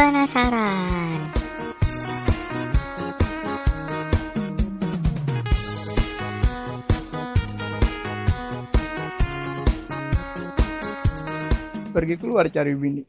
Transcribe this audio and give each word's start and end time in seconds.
penasaran. 0.00 1.20
Pergi 11.92 12.16
keluar 12.16 12.48
cari 12.48 12.72
bini. 12.72 13.04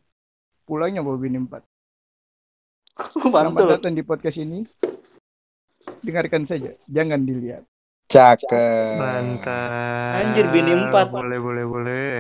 Pulangnya 0.68 1.00
bawa 1.00 1.16
bini 1.16 1.40
empat. 1.40 1.64
Selamat 3.24 3.80
datang 3.80 3.96
di 3.96 4.04
podcast 4.04 4.36
ini. 4.36 4.68
Dengarkan 6.04 6.44
saja, 6.44 6.76
jangan 6.92 7.24
dilihat. 7.24 7.64
Cakep. 8.12 9.00
Mantap. 9.00 10.20
Anjir, 10.28 10.52
bini 10.52 10.76
empat. 10.76 11.08
Boleh, 11.08 11.40
boleh, 11.40 11.64
boleh. 11.64 12.12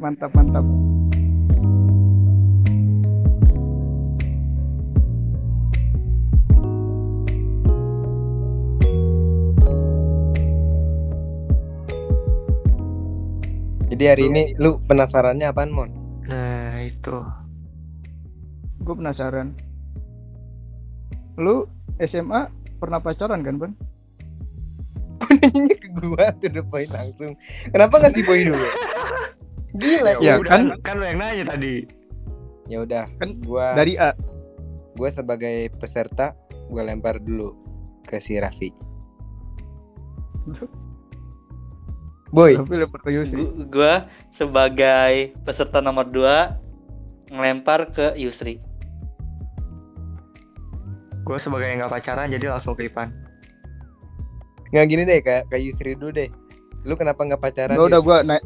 Mantap, 0.00 0.32
mantap. 0.32 0.64
Jadi 13.94 14.10
hari 14.10 14.22
ini 14.26 14.42
lu 14.58 14.82
penasarannya 14.82 15.46
apaan, 15.46 15.70
Mon? 15.70 15.86
Nah, 16.26 16.82
itu. 16.82 17.14
Gue 18.82 18.94
penasaran. 18.98 19.54
Lu 21.38 21.70
SMA 22.02 22.50
pernah 22.82 22.98
pacaran 22.98 23.46
kan, 23.46 23.54
Ban? 23.54 23.72
Kok 25.22 25.30
nanya 25.30 25.76
ke 25.78 25.88
gua 25.94 26.34
tuh 26.34 26.50
the 26.50 26.62
point 26.66 26.90
langsung. 26.90 27.38
Kenapa 27.70 28.02
nggak 28.02 28.18
si 28.18 28.26
boy 28.26 28.42
dulu? 28.42 28.66
Gila. 29.80 30.18
Ya, 30.18 30.42
udah, 30.42 30.50
kan- 30.50 30.74
kan 30.82 30.94
lu 30.98 31.06
yang 31.06 31.22
nanya 31.22 31.54
tadi. 31.54 31.86
Ya 32.66 32.82
udah, 32.82 33.06
Kan 33.22 33.38
gua 33.46 33.78
Dari 33.78 33.94
A. 33.94 34.10
gua 34.98 35.06
sebagai 35.06 35.70
peserta 35.70 36.34
gua 36.66 36.82
lempar 36.82 37.22
dulu 37.22 37.54
ke 38.02 38.18
si 38.18 38.34
Raffi. 38.34 38.74
Boy, 42.34 42.58
Tapi 42.58 42.74
lempar 42.74 42.98
ke 42.98 43.10
Yusri. 43.10 43.38
Gu- 43.38 43.70
Gua 43.70 43.94
sebagai 44.28 45.14
peserta 45.40 45.78
nomor 45.78 46.04
2 46.04 46.58
ngelempar 47.30 47.88
ke 47.88 48.12
Yusri. 48.16 48.58
Gue 51.22 51.38
sebagai 51.38 51.64
yang 51.66 51.80
gak 51.80 51.94
pacaran 51.94 52.28
jadi 52.28 52.50
langsung 52.50 52.74
ke 52.74 52.84
Ipan. 52.84 53.08
nggak 54.66 54.86
gini 54.86 55.02
deh 55.04 55.20
kayak 55.20 55.46
kayak 55.46 55.62
Yusri 55.64 55.94
dulu 55.94 56.10
deh. 56.12 56.26
Lu 56.82 56.94
kenapa 56.94 57.22
nggak 57.22 57.38
pacaran? 57.38 57.78
Gua 57.78 57.86
udah 57.86 57.96
Yus? 57.96 58.04
gua 58.04 58.18
na- 58.20 58.42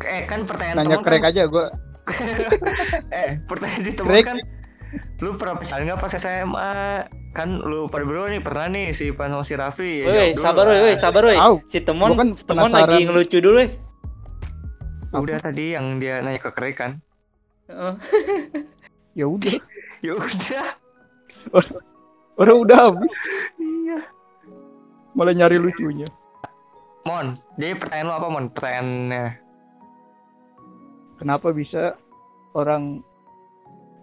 Eh, 0.00 0.22
kan 0.24 0.42
pertanyaan 0.42 0.76
nanya 0.80 0.88
temen 0.92 1.04
krek 1.04 1.20
kan, 1.20 1.30
aja 1.30 1.42
gua. 1.44 1.66
Eh, 3.12 3.42
pertanyaan 3.42 3.82
di 3.82 3.92
temen 3.92 4.14
kan 4.22 4.38
Lu 5.18 5.34
pernah 5.34 5.54
pacaran 5.56 5.82
gak 5.84 5.98
pas 5.98 6.14
SMA? 6.14 6.72
Kan 7.34 7.58
lu 7.60 7.90
pada 7.90 8.06
berdua 8.06 8.30
nih 8.30 8.38
pernah 8.38 8.70
nih 8.70 8.94
si 8.94 9.10
Ipan 9.10 9.34
sama 9.34 9.42
si 9.42 9.54
Raffi 9.58 10.06
ya 10.06 10.06
Woi, 10.06 10.28
dulu 10.38 10.44
sabar 10.46 10.64
woi, 10.70 10.78
woi, 10.86 10.94
sabar 11.02 11.22
woi. 11.26 11.38
Si 11.66 11.78
Temon, 11.82 12.14
kan 12.14 12.28
Temon 12.46 12.70
lagi 12.70 13.02
ngelucu 13.02 13.42
dulu 13.42 13.58
woi. 13.58 13.68
Udah 15.14 15.38
tadi 15.42 15.74
yang 15.74 15.98
dia 15.98 16.22
nanya 16.22 16.38
ke 16.38 16.50
Krek 16.54 16.78
kan 16.78 17.02
Heeh. 17.66 17.94
Ya 19.18 19.26
udah. 19.26 19.58
Ya 20.06 20.14
udah 20.14 20.64
Orang 22.40 22.66
udah 22.66 22.78
habis, 22.90 23.14
Iya 23.62 24.14
malah 25.14 25.34
nyari 25.34 25.56
lucunya. 25.62 26.10
Mon, 27.06 27.38
jadi 27.60 27.78
pertanyaan 27.78 28.06
lu 28.10 28.14
apa 28.16 28.28
Mon? 28.32 28.46
Pertanyaannya 28.50 29.24
Kenapa 31.20 31.48
bisa 31.54 31.94
orang 32.56 33.04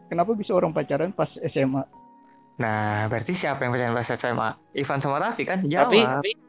Kenapa 0.07 0.31
bisa 0.35 0.51
orang 0.55 0.75
pacaran 0.75 1.11
pas 1.15 1.27
SMA? 1.51 1.83
Nah, 2.61 3.09
berarti 3.09 3.33
siapa 3.33 3.59
yang 3.59 3.73
pacaran 3.73 3.93
pas 3.93 4.05
SMA? 4.07 4.49
Ivan 4.73 4.99
sama 4.99 5.17
Raffi 5.17 5.43
kan? 5.43 5.65
Jawab 5.65 5.89
Tapi 5.89 5.99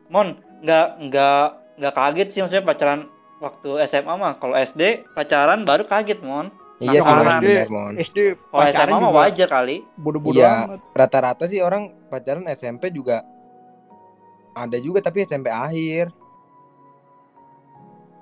Mon, 0.06 0.28
nggak 0.61 0.87
nggak 1.03 1.43
nggak 1.81 1.95
kaget 1.95 2.28
sih 2.28 2.41
maksudnya 2.41 2.62
pacaran 2.62 3.00
waktu 3.39 3.69
SMA 3.87 4.12
mah. 4.12 4.37
Kalau 4.37 4.53
SD 4.55 4.83
pacaran 5.11 5.65
baru 5.65 5.84
kaget 5.84 6.21
Mon. 6.21 6.53
Iya 6.78 6.99
sih, 6.99 7.09
Mon, 7.09 7.27
SD 7.41 7.49
Mon. 7.67 7.95
SD 7.97 8.19
Kalau 8.45 8.61
pacaran 8.61 8.89
SMA 8.91 8.99
mah 9.00 9.12
wajar 9.17 9.49
kali. 9.49 9.77
bodoh-bodoh 9.97 10.37
Iya. 10.37 10.69
amat. 10.69 10.81
Rata-rata 10.93 11.45
sih 11.47 11.59
orang 11.59 11.83
pacaran 12.06 12.44
SMP 12.47 12.91
juga 12.91 13.25
ada 14.53 14.77
juga 14.77 15.00
tapi 15.00 15.25
SMP 15.25 15.49
akhir. 15.49 16.12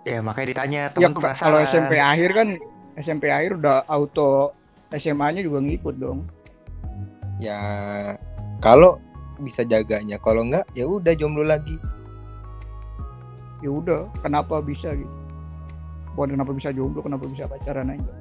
Ya 0.03 0.23
makanya 0.23 0.47
ditanya 0.49 0.81
Ya 0.81 0.93
temen 0.95 1.13
ka- 1.13 1.37
kalau 1.37 1.59
SMP 1.61 1.93
akhir 1.99 2.31
kan 2.33 2.49
SMP 2.97 3.29
akhir 3.29 3.59
udah 3.59 3.85
auto 3.85 4.55
SMA-nya 4.91 5.43
juga 5.43 5.59
ngikut 5.59 5.95
dong. 5.97 6.25
Ya 7.41 7.59
kalau 8.61 9.01
bisa 9.41 9.65
jaganya, 9.65 10.21
kalau 10.21 10.45
enggak 10.45 10.69
ya 10.77 10.85
udah 10.85 11.17
jomblo 11.17 11.43
lagi. 11.43 11.81
Ya 13.65 13.73
udah, 13.73 14.09
kenapa 14.21 14.61
bisa 14.61 14.93
gitu? 14.93 15.17
Bukan 16.17 16.37
kenapa 16.37 16.53
bisa 16.53 16.69
jomblo, 16.73 17.01
kenapa 17.01 17.25
bisa 17.29 17.49
pacaran 17.49 17.97
aja. 17.97 18.13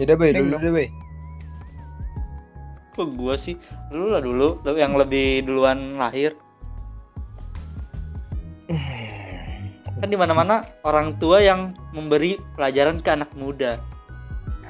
Ya 0.00 0.08
udah, 0.08 0.16
Neng 0.18 0.50
dulu 0.54 0.78
deh. 0.78 0.90
Kok 2.94 3.08
gua 3.16 3.34
sih? 3.34 3.58
Lu 3.90 4.14
lah 4.14 4.22
dulu, 4.22 4.62
lu 4.62 4.72
yang 4.78 4.94
lebih 4.94 5.42
duluan 5.46 5.98
lahir. 5.98 6.38
Kan 10.02 10.08
di 10.10 10.18
mana-mana 10.18 10.66
orang 10.82 11.14
tua 11.22 11.38
yang 11.42 11.74
memberi 11.94 12.38
pelajaran 12.58 12.98
ke 13.02 13.10
anak 13.14 13.30
muda. 13.38 13.78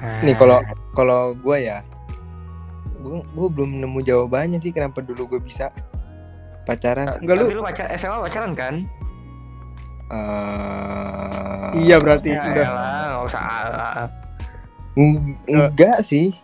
Nih 0.03 0.35
kalau 0.35 0.59
kalau 0.91 1.31
gua 1.33 1.55
ya 1.55 1.77
gua, 2.99 3.23
gua 3.31 3.47
belum 3.47 3.79
nemu 3.79 3.99
jawabannya 4.03 4.59
sih 4.59 4.71
kenapa 4.71 4.99
dulu 4.99 5.35
gue 5.35 5.41
bisa 5.41 5.71
pacaran. 6.63 7.19
Enggak 7.19 7.35
lu? 7.35 7.43
Tapi 7.45 7.53
lu 7.53 7.63
pacar 7.63 7.87
SMA 7.93 8.17
pacaran 8.19 8.51
kan? 8.53 8.75
Eh, 10.13 11.69
Iya 11.73 11.97
berarti 11.97 12.29
Ya 12.29 12.43
udah. 12.45 12.63
elah, 12.63 13.03
nggak 13.09 13.23
usah 13.25 13.41
ah, 13.41 14.05
eng- 14.93 15.39
enggak 15.45 15.99
sih. 16.01 16.35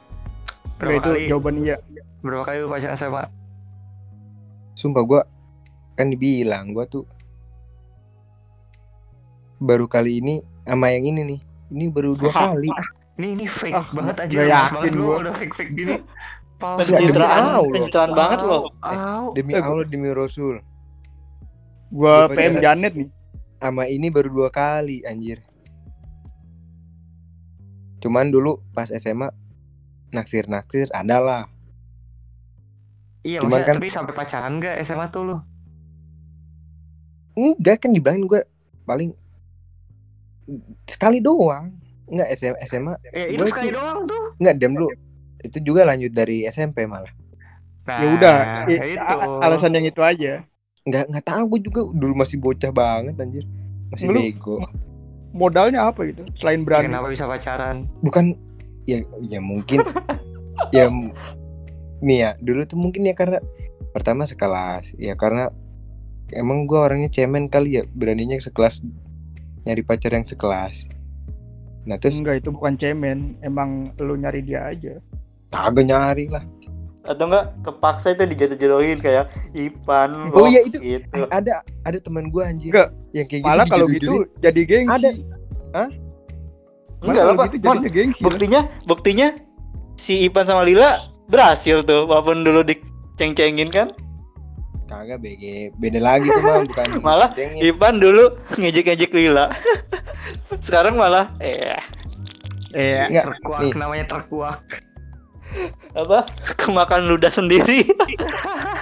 Berapa 0.79 0.95
itu 0.97 1.09
kali? 1.11 1.23
jawaban 1.27 1.55
iya. 1.59 1.75
Berapa 2.19 2.43
kali 2.45 2.57
lu 2.59 2.67
pacaran 2.67 2.95
SMA? 2.95 3.23
Sumpah 4.73 5.03
gua 5.03 5.21
kan 5.93 6.07
dibilang 6.07 6.71
gua 6.71 6.87
tuh 6.87 7.03
baru 9.59 9.85
kali 9.85 10.23
ini 10.23 10.35
sama 10.63 10.89
yang 10.89 11.03
ini 11.05 11.21
nih. 11.27 11.39
Ini 11.69 11.85
baru 11.91 12.15
dua 12.15 12.31
kali. 12.31 12.71
Ini 13.19 13.35
ini 13.35 13.45
fake 13.45 13.75
Ah, 13.75 13.87
banget 13.91 14.15
aja. 14.21 14.37
yakin 14.39 14.73
banget 14.73 14.93
lu 14.95 15.03
udah 15.13 15.35
fake 15.35 15.51
fake 15.53 15.73
gini. 15.75 15.95
Palsu. 16.55 16.91
Pencitraan, 16.91 17.43
pencitraan 17.65 18.11
banget 18.13 18.39
loh. 18.41 18.61
Au. 18.79 19.31
Demi 19.31 19.51
Eh, 19.51 19.59
Allah 19.59 19.83
demi 19.85 20.07
Rasul. 20.09 20.63
Gua 21.89 22.27
PM. 22.27 22.59
Janet 22.59 22.93
nih. 22.95 23.09
Sama 23.57 23.83
ini 23.85 24.07
baru 24.07 24.29
dua 24.29 24.47
kali 24.49 25.03
anjir. 25.03 25.43
Cuman 27.99 28.27
dulu 28.27 28.63
pas 28.71 28.87
SMA 28.89 29.27
naksir-naksir 30.09 30.87
adalah. 30.89 31.51
Iya, 33.21 33.43
Cuman 33.43 33.51
maksudnya 33.53 33.67
kan- 33.69 33.77
tapi 33.77 33.89
sampai 33.89 34.13
pacaran 34.15 34.53
gak 34.57 34.79
SMA 34.79 35.05
tuh 35.09 35.23
lu? 35.25 35.35
Enggak 37.35 37.83
kan 37.83 37.91
dibilangin 37.91 38.23
gue 38.25 38.41
paling 38.85 39.11
sekali 40.85 41.19
doang. 41.19 41.75
Enggak 42.09 42.27
SMA, 42.33 42.57
SMA 42.63 42.93
Ya 43.09 43.25
itu 43.29 43.43
sekali 43.45 43.69
doang 43.69 44.03
tuh. 44.03 44.33
enggak 44.37 44.55
diam 44.55 44.73
dulu. 44.73 44.89
Itu 45.39 45.57
juga 45.61 45.85
lanjut 45.85 46.09
dari 46.09 46.43
SMP 46.43 46.83
malah. 46.83 47.09
Nah, 47.85 47.97
Ya 47.97 48.07
udah, 48.11 48.37
itu. 48.67 48.97
alasan 49.39 49.71
yang 49.71 49.85
itu 49.85 50.01
aja. 50.01 50.41
Enggak 50.83 51.03
enggak 51.07 51.25
tahu 51.25 51.43
gue 51.47 51.59
juga 51.65 51.81
dulu 51.87 52.13
masih 52.15 52.37
bocah 52.37 52.69
banget 52.69 53.13
anjir. 53.15 53.45
Masih 53.89 54.07
Lu- 54.07 54.17
bego. 54.17 54.57
Modalnya 55.29 55.85
apa 55.85 56.01
gitu? 56.03 56.25
Selain 56.35 56.61
berani. 56.61 56.89
Kenapa 56.89 57.07
bisa 57.07 57.23
pacaran? 57.23 57.85
Bukan 58.01 58.33
ya 58.83 58.99
ya 59.21 59.37
mungkin 59.37 59.85
ya 60.75 60.89
nih 61.99 62.17
ya 62.19 62.29
dulu 62.39 62.65
tuh 62.65 62.73
mungkin 62.75 63.05
ya 63.05 63.13
karena 63.13 63.37
pertama 63.91 64.25
sekelas 64.25 64.97
ya 64.97 65.13
karena 65.13 65.53
emang 66.31 66.65
gue 66.65 66.73
orangnya 66.73 67.05
cemen 67.07 67.45
kali 67.45 67.77
ya 67.77 67.83
beraninya 67.87 68.33
sekelas 68.35 68.81
nyari 69.61 69.83
pacar 69.83 70.09
yang 70.11 70.25
sekelas 70.25 70.89
nah 71.83 71.95
terus 71.95 72.17
Enggak, 72.17 72.39
itu 72.39 72.49
bukan 72.49 72.75
cemen. 72.75 73.39
Emang 73.39 73.69
lu 73.97 74.15
nyari 74.15 74.41
dia 74.41 74.67
aja. 74.67 74.99
kagak 75.49 75.81
nyari 75.83 76.27
lah 76.27 76.43
Atau 77.01 77.25
enggak 77.25 77.57
kepaksa 77.63 78.13
itu 78.13 78.27
dijatuh-jatuhin 78.27 78.99
kayak 78.99 79.31
Ipan. 79.51 80.29
Oh 80.29 80.45
iya, 80.45 80.61
itu. 80.61 80.77
gitu. 80.77 81.25
Ada 81.27 81.63
ada 81.81 81.97
teman 81.97 82.29
gue 82.29 82.43
anjir 82.43 82.69
Enggak. 82.69 82.89
yang 83.11 83.25
kayak 83.25 83.41
Malah 83.41 83.65
gitu 83.65 83.71
kalau 83.71 83.87
gitu 83.89 84.11
jadi 84.39 84.61
gengsi. 84.63 84.93
Ada. 84.93 85.09
Malah 85.73 85.87
Enggak 87.01 87.23
kalau 87.23 87.33
apa, 87.33 87.43
gitu 87.49 87.65
Mon. 87.65 87.77
gengsi. 87.81 88.13
lah. 88.13 88.21
Buktinya, 88.21 88.59
buktinya 88.85 89.27
si 89.97 90.13
Ipan 90.21 90.45
sama 90.45 90.63
Lila 90.63 90.89
berhasil 91.25 91.81
tuh 91.81 92.05
walaupun 92.05 92.43
dulu 92.43 92.61
diceng-cengin 92.61 93.69
kan. 93.69 93.87
kagak 94.85 95.21
BG 95.21 95.69
beda 95.77 96.01
lagi 96.01 96.25
tuh 96.25 96.41
mah 96.41 96.65
bukan 96.65 96.87
Malah 97.05 97.29
cengin. 97.33 97.61
Ipan 97.63 97.97
dulu 97.97 98.37
ngejek-ngejek 98.53 99.09
Lila. 99.11 99.49
Sekarang 100.61 100.95
malah 100.95 101.31
eh 101.39 101.79
Eh, 102.69 103.01
Enggak, 103.03 103.33
terkuak 103.33 103.59
nih. 103.59 103.73
namanya 103.73 104.05
terkuak. 104.07 104.61
Apa? 105.97 106.21
Kemakan 106.55 107.09
ludah 107.09 107.33
sendiri? 107.33 107.81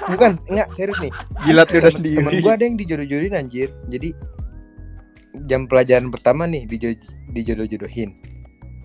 Bukan 0.05 0.35
enggak 0.45 0.67
serius 0.75 0.99
nih. 0.99 1.13
Jilat 1.47 1.67
udah 1.69 1.79
temen, 1.81 1.95
sendiri. 1.95 2.17
temen 2.19 2.33
gue 2.37 2.51
ada 2.51 2.63
yang 2.63 2.75
dijodoh-jodohin 2.75 3.33
anjir. 3.33 3.71
Jadi 3.87 4.11
jam 5.45 5.63
pelajaran 5.65 6.11
pertama 6.11 6.43
nih 6.45 6.67
dijo- 6.67 6.99
dijodoh-jodohin. 7.31 8.11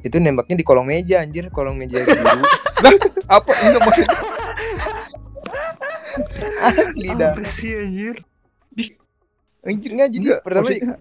Itu 0.00 0.16
nembaknya 0.16 0.54
di 0.54 0.62
kolong 0.62 0.86
meja 0.86 1.18
anjir 1.18 1.50
kolong 1.50 1.74
meja 1.74 1.98
guru. 2.00 2.46
Apa? 3.26 3.50
Enggak 3.58 3.82
maksud 3.82 4.08
asli 6.62 7.08
dah. 7.10 7.32
Apa 7.32 7.42
sih 7.42 7.70
anjir? 7.74 8.16
Anjir, 9.62 9.90
enggak 9.90 10.08
jadi 10.10 10.18
enggak, 10.20 10.40
pertama 10.42 10.66
maksudnya, 10.68 10.98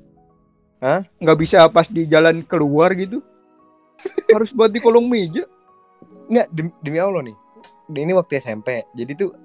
Hah? 0.82 1.06
Enggak 1.18 1.38
bisa 1.38 1.70
pas 1.70 1.86
di 1.86 2.04
jalan 2.06 2.42
keluar 2.44 2.92
gitu. 2.94 3.22
Harus 4.34 4.50
buat 4.52 4.68
di 4.68 4.82
kolong 4.82 5.06
meja. 5.06 5.46
enggak 6.26 6.48
demi, 6.50 6.72
demi 6.80 6.98
Allah 6.98 7.22
nih 7.22 7.38
ini 7.92 8.16
waktu 8.16 8.40
SMP 8.40 8.88
jadi 8.96 9.12
tuh 9.14 9.36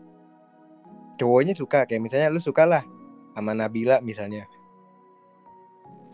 cowoknya 1.16 1.50
suka 1.52 1.82
kayak 1.82 1.98
misalnya 1.98 2.30
lu 2.30 2.38
suka 2.38 2.62
lah 2.62 2.86
sama 3.34 3.52
Nabila 3.52 3.98
misalnya 3.98 4.46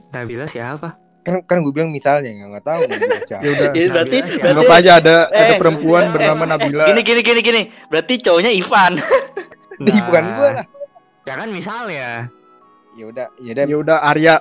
Nabila 0.08 0.48
siapa 0.48 0.96
kan 1.22 1.38
kan 1.44 1.60
gue 1.60 1.70
bilang 1.70 1.92
misalnya 1.92 2.32
nggak 2.32 2.48
nggak 2.50 2.64
tahu. 2.64 2.80
Ya 3.32 3.50
udah. 3.52 3.70
Ya, 3.72 3.86
berarti 3.88 4.16
Anggap 4.40 4.70
aja 4.72 4.90
ada 4.96 5.14
ada 5.28 5.52
Eh, 5.54 5.58
perempuan 5.60 6.02
eh, 6.02 6.10
bernama 6.10 6.44
Nabila. 6.48 6.84
gini 6.88 7.00
gini 7.04 7.20
gini 7.20 7.40
gini 7.40 7.62
berarti 7.86 8.14
cowoknya 8.18 8.50
Ivan 8.50 8.92
Ih, 9.88 10.00
bukan 10.02 10.24
gue 10.36 10.48
lah 10.52 10.66
ya 11.22 11.34
kan 11.36 11.48
misalnya 11.48 12.26
ya 12.92 13.04
udah 13.06 13.26
ya 13.38 13.50
udah 13.52 13.64
Ya 13.64 13.76
udah 13.76 13.98
Arya. 14.04 14.34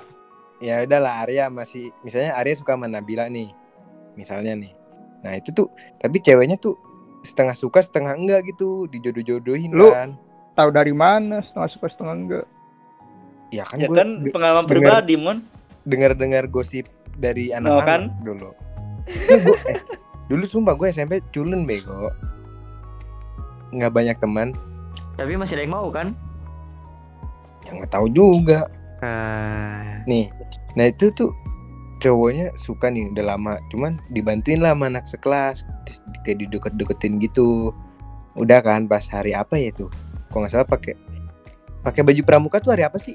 Ya 0.62 0.86
udahlah 0.86 1.26
Arya 1.26 1.50
masih 1.50 1.90
misalnya 2.06 2.38
Arya 2.38 2.54
suka 2.54 2.78
sama 2.78 2.86
Nabila 2.86 3.26
nih 3.26 3.50
misalnya 4.14 4.54
nih. 4.54 4.72
Nah 5.26 5.34
itu 5.34 5.50
tuh 5.50 5.66
tapi 5.98 6.22
ceweknya 6.22 6.54
tuh 6.54 6.78
setengah 7.26 7.58
suka 7.58 7.82
setengah 7.82 8.14
enggak 8.14 8.46
gitu 8.46 8.86
dijodoh-jodohin 8.86 9.74
Lu- 9.74 9.90
kan. 9.90 10.14
Tahu 10.54 10.70
dari 10.70 10.94
mana 10.94 11.42
setengah 11.42 11.68
suka 11.74 11.86
setengah 11.90 12.14
enggak. 12.14 12.46
ya 13.52 13.68
kan 13.68 13.76
ya 13.76 13.84
gue 13.84 13.96
kan 14.00 14.08
pengalaman 14.32 14.64
denger- 14.64 14.88
pribadi 14.88 15.14
mon. 15.18 15.38
Dengar-dengar 15.84 16.48
gosip 16.48 16.88
dari 17.18 17.52
anak-anak 17.52 17.84
kan? 17.84 18.02
dulu. 18.24 18.48
Ini 19.04 19.38
gua, 19.44 19.58
eh, 19.68 19.76
dulu 20.30 20.44
sumpah 20.46 20.72
gue 20.72 20.88
SMP 20.88 21.20
culun 21.34 21.68
bego. 21.68 22.08
Nggak 23.74 23.92
banyak 23.92 24.16
teman. 24.22 24.56
Tapi 25.20 25.36
masih 25.36 25.60
ada 25.60 25.64
yang 25.68 25.74
mau 25.74 25.88
kan? 25.92 26.16
Yang 27.68 27.74
nggak 27.82 27.92
tahu 27.92 28.06
juga 28.08 28.72
Ah, 29.02 29.98
nih 30.06 30.30
nah 30.78 30.86
itu 30.86 31.10
tuh 31.10 31.34
cowoknya 32.02 32.54
suka 32.58 32.90
nih 32.90 33.10
udah 33.14 33.24
lama. 33.34 33.54
Cuman 33.70 34.02
dibantuin 34.10 34.58
lah 34.58 34.74
sama 34.74 34.90
anak 34.90 35.06
sekelas 35.06 35.62
kayak 36.26 36.42
dideket-deketin 36.46 37.22
gitu. 37.22 37.70
Udah 38.34 38.58
kan 38.62 38.90
pas 38.90 39.06
hari 39.06 39.34
apa 39.34 39.54
ya 39.58 39.70
tuh 39.70 39.90
kok 40.32 40.38
nggak 40.40 40.50
salah 40.50 40.64
pakai 40.66 40.96
pakai 41.84 42.00
baju 42.00 42.22
pramuka 42.24 42.58
tuh 42.58 42.72
hari 42.74 42.82
apa 42.82 42.98
sih? 42.98 43.14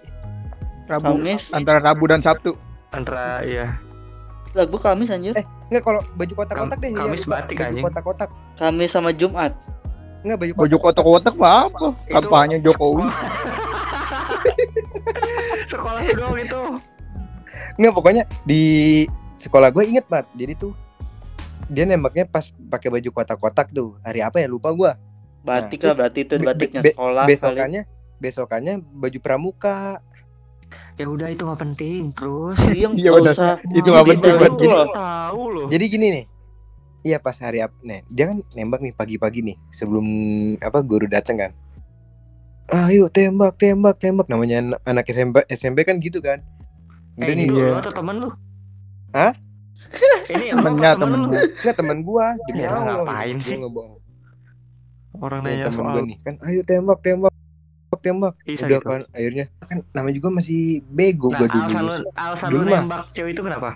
Rabu. 0.88 1.19
Kamis. 1.19 1.44
Antara 1.51 1.84
Rabu 1.84 2.07
dan 2.07 2.24
Sabtu. 2.24 2.56
antara 2.88 3.44
iya. 3.44 3.75
Lagu 4.56 4.80
Kamis 4.80 5.12
anjir. 5.12 5.36
Eh, 5.36 5.44
nggak 5.68 5.83
kalau 5.83 6.00
baju 6.16 6.33
kotak-kotak 6.40 6.80
deh. 6.80 6.95
Kamis 6.95 7.28
lupa. 7.28 7.44
batik, 7.44 7.56
baju 7.60 7.78
kotak-kotak. 7.83 8.30
Kamis 8.56 8.92
sama 8.95 9.12
Jumat. 9.12 9.51
Nggak 10.24 10.38
baju 10.40 10.51
Baju 10.56 10.78
kotak-kotak. 10.80 11.36
apa? 11.36 11.88
Kampanye 12.07 12.63
Jokowi. 12.63 13.04
sekolah 15.78 16.02
doang 16.12 16.38
itu 16.38 16.62
nggak 17.76 17.94
pokoknya 17.94 18.24
di 18.44 18.62
sekolah 19.36 19.70
gue 19.70 19.84
inget 19.86 20.06
banget 20.06 20.28
jadi 20.34 20.54
tuh 20.58 20.74
dia 21.68 21.84
nembaknya 21.84 22.26
pas 22.26 22.48
pakai 22.50 22.90
baju 22.90 23.10
kotak-kotak 23.14 23.70
tuh 23.70 24.00
hari 24.02 24.20
apa 24.20 24.38
ya 24.38 24.48
lupa 24.48 24.72
gue 24.72 24.92
batik 25.42 25.80
Nah, 25.80 25.86
lah 25.86 25.96
berarti 25.98 26.20
itu 26.22 26.34
be- 26.36 26.46
batiknya 26.46 26.82
be- 26.82 26.92
sekolah 26.92 27.24
kali. 27.24 27.30
besokannya 27.30 27.82
besokannya 28.18 28.74
baju 28.84 29.20
pramuka 29.20 30.02
ya 30.96 31.06
udah 31.06 31.30
itu 31.30 31.42
nggak 31.42 31.62
penting 31.62 32.02
terus 32.12 32.58
iya 32.68 32.90
Iya, 32.90 33.10
nggak 33.10 33.14
benar. 33.16 33.32
usah 33.32 33.52
Itu 33.70 33.88
nggak 33.88 34.08
penting, 34.08 34.34
gitu 34.34 34.44
Jadi- 34.66 34.92
tahu 34.92 35.42
loh 35.48 35.68
Jadi 35.68 35.86
gini 35.88 36.08
nih. 36.12 36.26
Iya 37.06 37.18
pas 37.18 37.38
hari 37.38 37.62
apa? 37.62 37.72
Nih, 37.80 38.04
dia 38.10 38.26
kan 38.28 38.44
nembak 38.52 38.82
nih 38.82 38.92
pagi-pagi 38.92 39.40
nih 39.42 39.56
sebelum 39.70 40.04
apa 40.58 40.82
guru 40.82 41.08
datang 41.08 41.38
kan. 41.38 41.52
Ayo 42.68 43.08
tembak, 43.08 43.56
tembak, 43.56 43.96
tembak. 44.04 44.28
Namanya 44.28 44.56
an- 44.60 44.81
anak 44.84 45.08
SMP 45.08 45.36
SMP 45.48 45.88
kan 45.88 45.96
gitu 46.04 46.19
kan. 46.19 46.44
eh, 47.18 47.24
Udah 47.24 47.34
nih, 47.34 47.48
lu, 47.48 47.58
iya. 47.58 47.80
atau 47.80 47.92
temen 47.94 48.16
lu 48.22 48.30
Hah? 49.14 49.34
ini 50.28 50.46
Temennya, 50.52 50.92
temen 51.00 51.19
lu? 51.24 51.28
temennya. 51.28 51.42
enggak 51.64 51.75
teman 51.80 51.98
gua 52.08 52.25
demi 52.48 52.64
Ya, 52.64 52.69
Allah. 52.69 52.98
ngapain 53.04 53.38
gua 53.44 53.44
sih? 53.48 53.58
nggak 53.60 53.74
bohong. 53.74 54.00
orang 55.18 55.42
Nih, 55.46 55.58
nanya 55.58 55.66
temen 55.66 55.78
soal 55.78 55.94
gua 55.94 56.02
nih 56.10 56.18
kan, 56.25 56.36
ayo 56.48 56.62
tembak, 56.69 57.00
tembak, 57.06 57.34
tembak, 57.34 58.02
tembak. 58.06 58.34
Bisa 58.46 58.66
Udah 58.66 58.80
gitu. 58.80 58.88
kan 58.90 59.02
akhirnya 59.16 59.46
kan 59.69 59.78
namanya 59.96 60.16
juga 60.19 60.30
masih 60.40 60.60
bego 60.98 61.30
nah, 61.30 61.40
gua 61.40 61.48
dulu. 61.50 61.64
alasan 61.66 61.84
lu 61.88 61.94
alasan 62.16 62.52
Dulu 62.52 62.64
lu 62.64 62.69
mah. 62.72 62.81
nembak 62.81 63.02
cewek 63.16 63.31
itu 63.36 63.42
kenapa 63.44 63.69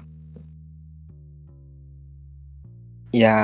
Ya 3.12 3.36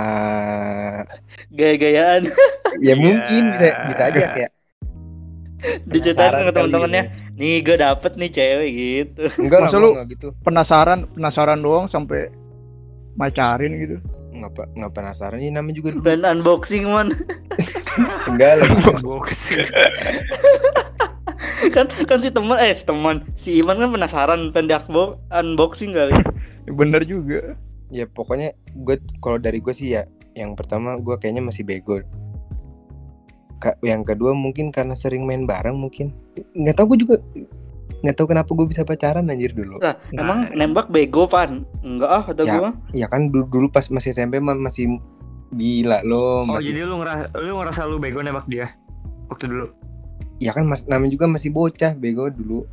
gaya-gayaan 1.51 2.21
ya 2.79 2.93
Iya. 2.93 2.93
mungkin 2.95 3.41
bisa 3.53 3.67
bisa 3.89 4.01
aja 4.09 4.23
kayak 4.35 4.51
diceritain 5.89 6.43
ke 6.43 6.51
teman-temannya 6.51 7.03
ya. 7.03 7.33
nih 7.33 7.53
gue 7.59 7.75
dapet 7.75 8.11
nih 8.13 8.29
cewek 8.29 8.69
gitu 8.71 9.23
Enggak 9.37 9.59
Masa 9.63 9.77
lu- 9.77 9.93
nggak 9.93 10.07
gitu. 10.11 10.27
Penasaran, 10.41 10.99
penasaran 11.11 11.59
doang 11.59 11.85
sampai 11.87 12.29
macarin 13.13 13.73
gitu. 13.75 13.97
Nggak, 14.29 14.69
nggak 14.71 14.93
penasaran 14.93 15.39
ini 15.39 15.49
namanya 15.49 15.75
juga 15.75 15.89
dulu. 15.91 16.03
dan 16.03 16.21
unboxing 16.23 16.85
mon 16.85 17.09
Enggak 18.29 18.61
lah. 18.61 18.69
boxing 19.01 19.65
kan 21.67 21.85
kan 22.05 22.17
si 22.19 22.29
teman 22.29 22.57
eh 22.57 22.71
si 22.71 22.83
teman 22.83 23.15
si 23.35 23.49
Iman 23.57 23.77
kan 23.77 23.89
penasaran 23.89 24.39
pengen 24.51 24.77
unboxing 25.27 25.91
kali 25.91 26.13
Ya, 26.63 26.71
bener 26.71 27.01
juga. 27.01 27.55
ya 27.87 28.03
pokoknya 28.05 28.51
gue 28.75 28.95
kalau 29.17 29.39
dari 29.39 29.57
gue 29.57 29.71
sih 29.71 29.89
ya 29.89 30.03
yang 30.33 30.53
pertama 30.53 30.93
gue 30.97 31.15
kayaknya 31.15 31.41
masih 31.41 31.63
bego 31.63 32.03
yang 33.81 34.01
kedua 34.01 34.31
mungkin 34.31 34.69
karena 34.69 34.93
sering 34.93 35.23
main 35.23 35.43
bareng 35.43 35.73
mungkin. 35.73 36.13
Nggak 36.53 36.75
tahu 36.75 36.93
gue 36.93 36.99
juga 37.03 37.15
nggak 37.97 38.13
tahu 38.13 38.27
kenapa 38.27 38.49
gue 38.51 38.67
bisa 38.67 38.81
pacaran 38.81 39.25
anjir 39.25 39.51
dulu. 39.51 39.77
Lah 39.77 39.97
Nah, 40.11 40.21
emang 40.21 40.39
nembak 40.53 40.87
bego 40.87 41.25
pan 41.25 41.65
enggak 41.81 42.09
ah 42.11 42.23
kata 42.23 42.41
Ya. 42.43 42.53
gua? 42.55 42.69
ya 42.93 43.07
kan 43.07 43.27
dulu, 43.27 43.45
dulu 43.47 43.67
pas 43.67 43.87
masih 43.87 44.11
SMP 44.11 44.37
masih 44.37 45.01
gila 45.49 46.03
lo 46.03 46.43
oh 46.43 46.45
masih 46.45 46.75
jadi 46.75 46.83
lu 46.83 46.99
ngerasa 46.99 47.25
lu 47.33 47.55
ngerasa 47.55 47.81
lu 47.83 47.97
bego 47.97 48.19
nembak 48.19 48.45
dia 48.45 48.69
waktu 49.27 49.47
dulu? 49.47 49.65
Ya 50.37 50.51
kan 50.51 50.63
mas 50.63 50.85
namanya 50.85 51.11
juga 51.11 51.25
masih 51.25 51.49
bocah 51.49 51.91
bego 51.93 52.29
dulu. 52.29 52.69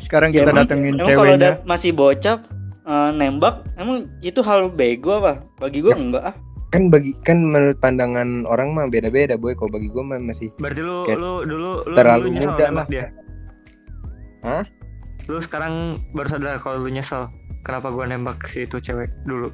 Sekarang 0.00 0.30
Ya, 0.30 0.42
kita 0.42 0.50
emang- 0.50 0.66
datengin 0.66 0.94
emang 0.96 1.08
kalau 1.12 1.22
udah 1.28 1.38
ceweknya. 1.54 1.68
masih 1.68 1.90
bocah 1.92 2.36
eh, 2.82 3.10
nembak 3.12 3.54
emang 3.76 3.98
itu 4.18 4.40
hal 4.40 4.66
bego 4.68 5.12
apa? 5.16 5.46
Bagi 5.56 5.78
gua 5.78 5.92
Ya. 5.92 5.96
enggak 5.96 6.24
ah 6.24 6.36
kan 6.70 6.86
bagi 6.86 7.12
kan 7.20 7.42
menurut 7.42 7.76
pandangan 7.76 8.46
orang 8.46 8.70
mah 8.70 8.86
beda-beda 8.86 9.34
boy 9.34 9.52
kalau 9.52 9.74
bagi 9.74 9.90
gue 9.90 10.00
mah 10.00 10.18
masih 10.18 10.54
berarti 10.56 10.80
lu 10.80 11.02
lu 11.04 11.32
dulu 11.42 11.70
lu 11.82 11.94
terlalu 11.98 12.22
dulu 12.24 12.34
nyesel 12.38 12.52
muda 12.52 12.66
lah. 12.70 12.86
dia 12.86 13.06
Hah? 14.40 14.64
lu 15.26 15.38
sekarang 15.38 15.74
baru 16.10 16.28
sadar 16.30 16.58
kalau 16.58 16.78
lu 16.80 16.90
nyesel 16.90 17.26
kenapa 17.60 17.90
gua 17.90 18.06
nembak 18.06 18.46
si 18.46 18.64
itu 18.64 18.78
cewek 18.78 19.10
dulu 19.22 19.50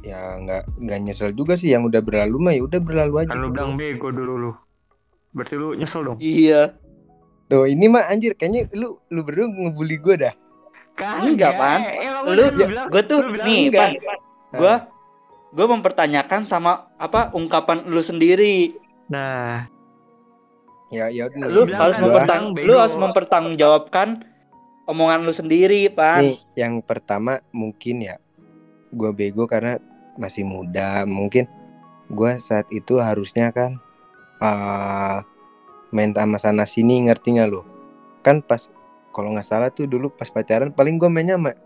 ya 0.00 0.38
nggak 0.38 0.62
nggak 0.78 0.98
nyesel 1.02 1.34
juga 1.34 1.58
sih 1.58 1.74
yang 1.74 1.82
udah 1.82 1.98
berlalu 1.98 2.36
mah 2.38 2.52
ya 2.54 2.62
udah 2.62 2.78
berlalu 2.78 3.14
aja 3.20 3.34
kan 3.34 3.42
lu 3.42 3.50
gitu. 3.50 3.54
bilang 3.58 3.72
bego 3.74 4.08
dulu 4.14 4.32
lu 4.38 4.52
berarti 5.34 5.54
lu 5.54 5.74
nyesel 5.74 6.02
dong 6.02 6.18
iya 6.18 6.70
Tuh 7.46 7.62
ini 7.62 7.86
mah 7.86 8.10
anjir 8.10 8.34
kayaknya 8.34 8.66
lu 8.74 8.98
lu 9.06 9.22
berdua 9.22 9.46
ngebully 9.46 10.02
gue 10.02 10.18
dah. 10.18 10.34
Kagak, 10.98 11.30
Enggak, 11.30 11.52
Pan. 11.54 11.78
lu 12.26 12.42
bilang- 12.50 12.90
gua 12.90 13.02
tuh 13.06 13.18
lu 13.22 13.28
bilang 13.30 13.46
nih 13.46 13.60
enggak. 13.70 13.86
pan 14.02 14.18
gua 14.50 14.74
gua 15.56 15.66
mempertanyakan 15.72 16.44
sama 16.44 16.92
apa 17.00 17.32
ungkapan 17.32 17.88
lu 17.88 18.04
sendiri. 18.04 18.76
Nah. 19.08 19.64
Ya 20.92 21.10
ya 21.10 21.26
lu 21.34 21.66
bilang 21.66 21.82
harus 21.82 21.96
kan, 21.98 22.04
mempertang 22.06 22.42
lu 22.54 22.74
harus 22.78 22.94
mempertanggungjawabkan 22.94 24.22
omongan 24.86 25.26
lu 25.26 25.34
sendiri 25.34 25.90
pan. 25.90 26.22
Nih 26.22 26.38
yang 26.54 26.78
pertama 26.84 27.42
mungkin 27.50 28.04
ya 28.04 28.22
gue 28.94 29.10
bego 29.10 29.50
karena 29.50 29.82
masih 30.14 30.46
muda. 30.46 31.02
Mungkin 31.08 31.50
gue 32.12 32.32
saat 32.38 32.70
itu 32.70 33.02
harusnya 33.02 33.50
kan 33.50 33.82
eh 34.38 35.18
main 35.90 36.12
sama 36.14 36.38
sana 36.38 36.62
sini 36.68 37.08
ngerti 37.10 37.34
nggak 37.34 37.48
lu? 37.50 37.66
Kan 38.22 38.46
pas 38.46 38.70
kalau 39.10 39.34
nggak 39.34 39.48
salah 39.48 39.72
tuh 39.74 39.90
dulu 39.90 40.12
pas 40.12 40.28
pacaran 40.30 40.70
paling 40.70 41.02
gue 41.02 41.08
mainnya 41.10 41.34
sama 41.34 41.56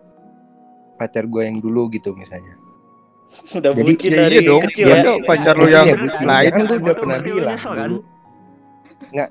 pacar 0.96 1.26
gue 1.26 1.42
yang 1.44 1.58
dulu 1.58 1.90
gitu 1.90 2.14
misalnya 2.14 2.54
udah 3.58 3.72
Jadi- 3.72 3.82
bucin 3.88 4.10
Ya 4.10 4.18
dari 4.20 4.36
iya 4.36 4.42
dong, 4.44 4.62
kecil 4.64 4.84
iya 4.84 4.94
ya. 4.94 5.02
dong, 5.02 5.20
pacar 5.22 5.54
lu 5.54 5.62
Bucin 5.62 5.72
yang 5.72 5.86
ya, 5.86 5.96
bucin. 5.96 6.24
nah 6.24 6.38
itu 6.40 6.50
kan 6.50 6.62
gue 6.62 6.78
udah 6.78 6.94
pernah 6.94 7.18
bilang 7.20 7.50
nyesel, 7.50 7.72
kan? 7.72 7.90
dulu. 7.90 8.00
nggak 9.10 9.30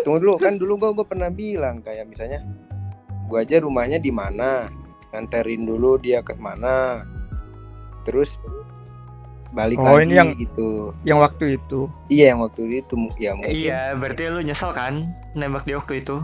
tunggu 0.00 0.18
dulu 0.18 0.32
kan 0.38 0.52
dulu 0.54 0.72
gue 0.76 0.90
gue 0.94 1.06
pernah 1.06 1.30
bilang 1.30 1.76
kayak 1.80 2.04
misalnya 2.06 2.40
gue 3.24 3.38
aja 3.38 3.56
rumahnya 3.58 3.98
di 3.98 4.08
mana 4.08 4.70
nganterin 5.10 5.62
dulu 5.62 5.96
dia 5.96 6.20
ke 6.20 6.34
mana 6.34 7.02
terus 8.02 8.36
balik 9.50 9.78
Oh, 9.78 9.94
lagi 9.94 10.04
ini 10.04 10.14
yang- 10.14 10.34
gitu 10.34 10.90
Yang 11.02 11.18
waktu 11.20 11.44
itu. 11.54 11.80
iya 12.08 12.24
yang 12.30 12.40
waktu 12.40 12.62
itu 12.76 12.94
ya 13.16 13.30
mungkin 13.32 13.54
Iya, 13.54 13.80
berarti 13.94 14.22
lu 14.28 14.40
nyesel 14.40 14.70
kan 14.70 14.94
nembak 15.32 15.62
dia 15.62 15.76
waktu 15.76 16.00
itu? 16.00 16.18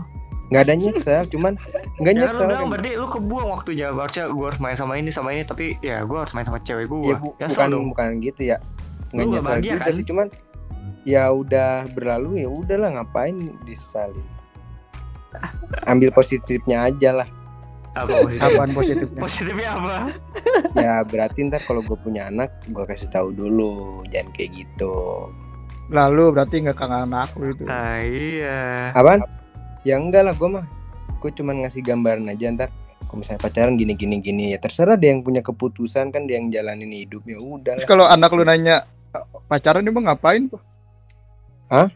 Nggak 0.51 0.61
ada 0.61 0.75
nyesel 0.75 1.21
cuman 1.25 1.53
nggak 1.97 2.11
Ya 2.11 2.19
kan 2.19 2.21
lu 2.21 2.21
nyesel 2.27 2.43
bilang 2.45 2.67
berarti 2.67 2.89
lu 2.93 3.07
kebuang 3.07 3.47
waktunya. 3.49 3.87
Harusnya 3.89 4.25
gue 4.27 4.45
harus 4.45 4.59
main 4.59 4.75
sama 4.75 4.93
ini 4.95 5.09
sama 5.09 5.29
ini, 5.31 5.43
tapi 5.43 5.79
ya 5.79 6.03
gue 6.03 6.17
harus 6.17 6.31
main 6.31 6.43
sama 6.43 6.59
cewek 6.59 6.85
gue. 6.85 6.99
ya 7.05 7.15
bu- 7.15 7.33
nyesel 7.33 7.55
bukan 7.55 7.67
dong. 7.71 7.85
bukan 7.89 8.07
gitu 8.19 8.41
ya 8.45 8.57
nggak 9.09 9.23
Lu 9.23 9.31
nyesel 9.31 9.47
bahagia, 9.49 9.71
juga 9.71 9.81
kan? 9.81 9.93
sih 9.93 10.05
cuman 10.05 10.27
ya 11.03 11.23
udah 11.27 11.71
berlalu 11.89 12.29
ya 12.37 12.49
udahlah 12.49 12.89
ngapain 12.93 13.35
disesali 13.61 14.21
ambil 15.85 16.11
positifnya 16.11 16.85
aja 16.85 17.11
lah 17.15 17.29
Apa 17.91 18.23
positif? 18.23 18.43
Apaan 18.45 18.71
positifnya? 18.71 19.19
Positifnya 19.19 19.69
apa? 19.73 19.95
ya 20.75 20.93
berarti 21.01 21.39
ntar 21.45 21.59
kalau 21.61 21.79
gue 21.81 21.97
punya 21.97 22.23
anak 22.25 22.47
gue 22.65 22.83
kasih 22.85 23.07
tahu 23.07 23.31
dulu 23.31 23.71
jangan 24.05 24.31
kayak 24.31 24.51
gitu 24.57 25.27
Lalu 25.87 26.23
berarti 26.31 26.55
nggak 26.61 26.77
kangen 26.77 27.11
aku 27.11 27.51
itu. 27.51 27.63
Ah, 27.65 27.99
iya. 27.99 28.91
apaan 28.91 29.19
ya 29.81 29.97
enggak 29.97 30.29
lah 30.29 30.33
gue 30.37 30.49
mah 30.49 30.65
gue 31.21 31.31
cuman 31.33 31.65
ngasih 31.65 31.81
gambaran 31.85 32.29
aja 32.29 32.45
ntar 32.53 32.69
kalau 33.05 33.21
misalnya 33.21 33.41
pacaran 33.41 33.73
gini 33.75 33.93
gini 33.97 34.15
gini 34.21 34.43
ya 34.53 34.57
terserah 34.61 34.95
dia 34.95 35.11
yang 35.13 35.21
punya 35.25 35.41
keputusan 35.43 36.13
kan 36.13 36.25
dia 36.29 36.37
yang 36.39 36.53
jalanin 36.53 36.89
hidupnya 36.89 37.37
udah 37.41 37.81
kalau 37.89 38.05
anak 38.05 38.29
lu 38.33 38.45
nanya 38.45 38.85
pacaran 39.51 39.83
emang 39.83 40.07
ngapain 40.07 40.47
pak? 40.47 40.61
Hah? 41.67 41.87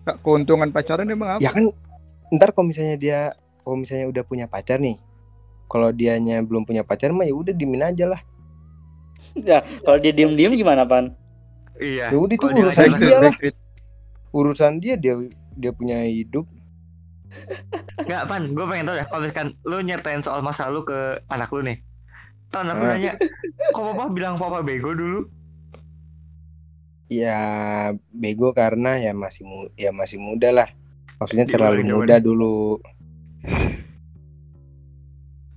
Kak, 0.00 0.16
Keuntungan 0.24 0.72
pacaran 0.72 1.04
emang 1.04 1.36
apa? 1.36 1.44
ya 1.44 1.52
kan 1.52 1.68
ntar 2.32 2.56
kalau 2.56 2.72
misalnya 2.72 2.96
dia 2.96 3.18
kalau 3.60 3.76
misalnya 3.76 4.06
udah 4.08 4.22
punya 4.24 4.46
pacar 4.48 4.80
nih 4.80 4.96
kalau 5.68 5.92
dianya 5.92 6.40
belum 6.40 6.64
punya 6.64 6.82
pacar 6.82 7.12
mah 7.12 7.28
ya 7.28 7.34
udah 7.36 7.52
dimin 7.54 7.84
aja 7.84 8.06
lah 8.08 8.22
Ya, 9.38 9.62
kalau 9.86 10.02
dia 10.02 10.10
diem-diem 10.10 10.58
gimana, 10.58 10.82
Pan? 10.82 11.14
Iya. 11.80 12.10
ya 12.12 12.18
udah 12.18 12.34
itu 12.36 12.46
dia 12.50 12.60
urusan 12.60 12.90
dia 13.00 13.16
lah 13.22 13.34
urusan 14.36 14.72
dia 14.84 14.94
dia 15.00 15.14
dia 15.56 15.70
punya 15.72 16.04
hidup 16.04 16.44
Enggak, 18.00 18.22
Pan, 18.26 18.42
gue 18.50 18.66
pengen 18.66 18.86
tau 18.90 18.96
ya 18.98 19.04
kalau 19.06 19.22
misalkan 19.22 19.48
lu 19.62 19.78
nyertain 19.80 20.20
soal 20.20 20.40
masa 20.42 20.66
lu 20.66 20.82
ke 20.82 21.20
anak 21.30 21.48
lu 21.52 21.62
nih. 21.62 21.78
Tan 22.50 22.66
aku 22.66 22.82
Ah. 22.82 22.98
nanya, 22.98 23.12
kok 23.70 23.82
papa 23.82 24.10
bilang 24.10 24.34
papa 24.34 24.60
bego 24.60 24.92
dulu? 24.92 25.26
ya 27.10 27.42
bego 28.14 28.54
karena 28.54 28.94
ya 28.94 29.10
masih 29.10 29.42
mu 29.42 29.66
ya 29.74 29.90
masih 29.90 30.22
muda 30.22 30.54
lah 30.54 30.70
maksudnya 31.18 31.42
Gimana 31.42 31.74
terlalu 31.74 31.82
muda 31.90 32.16
dulu 32.22 32.78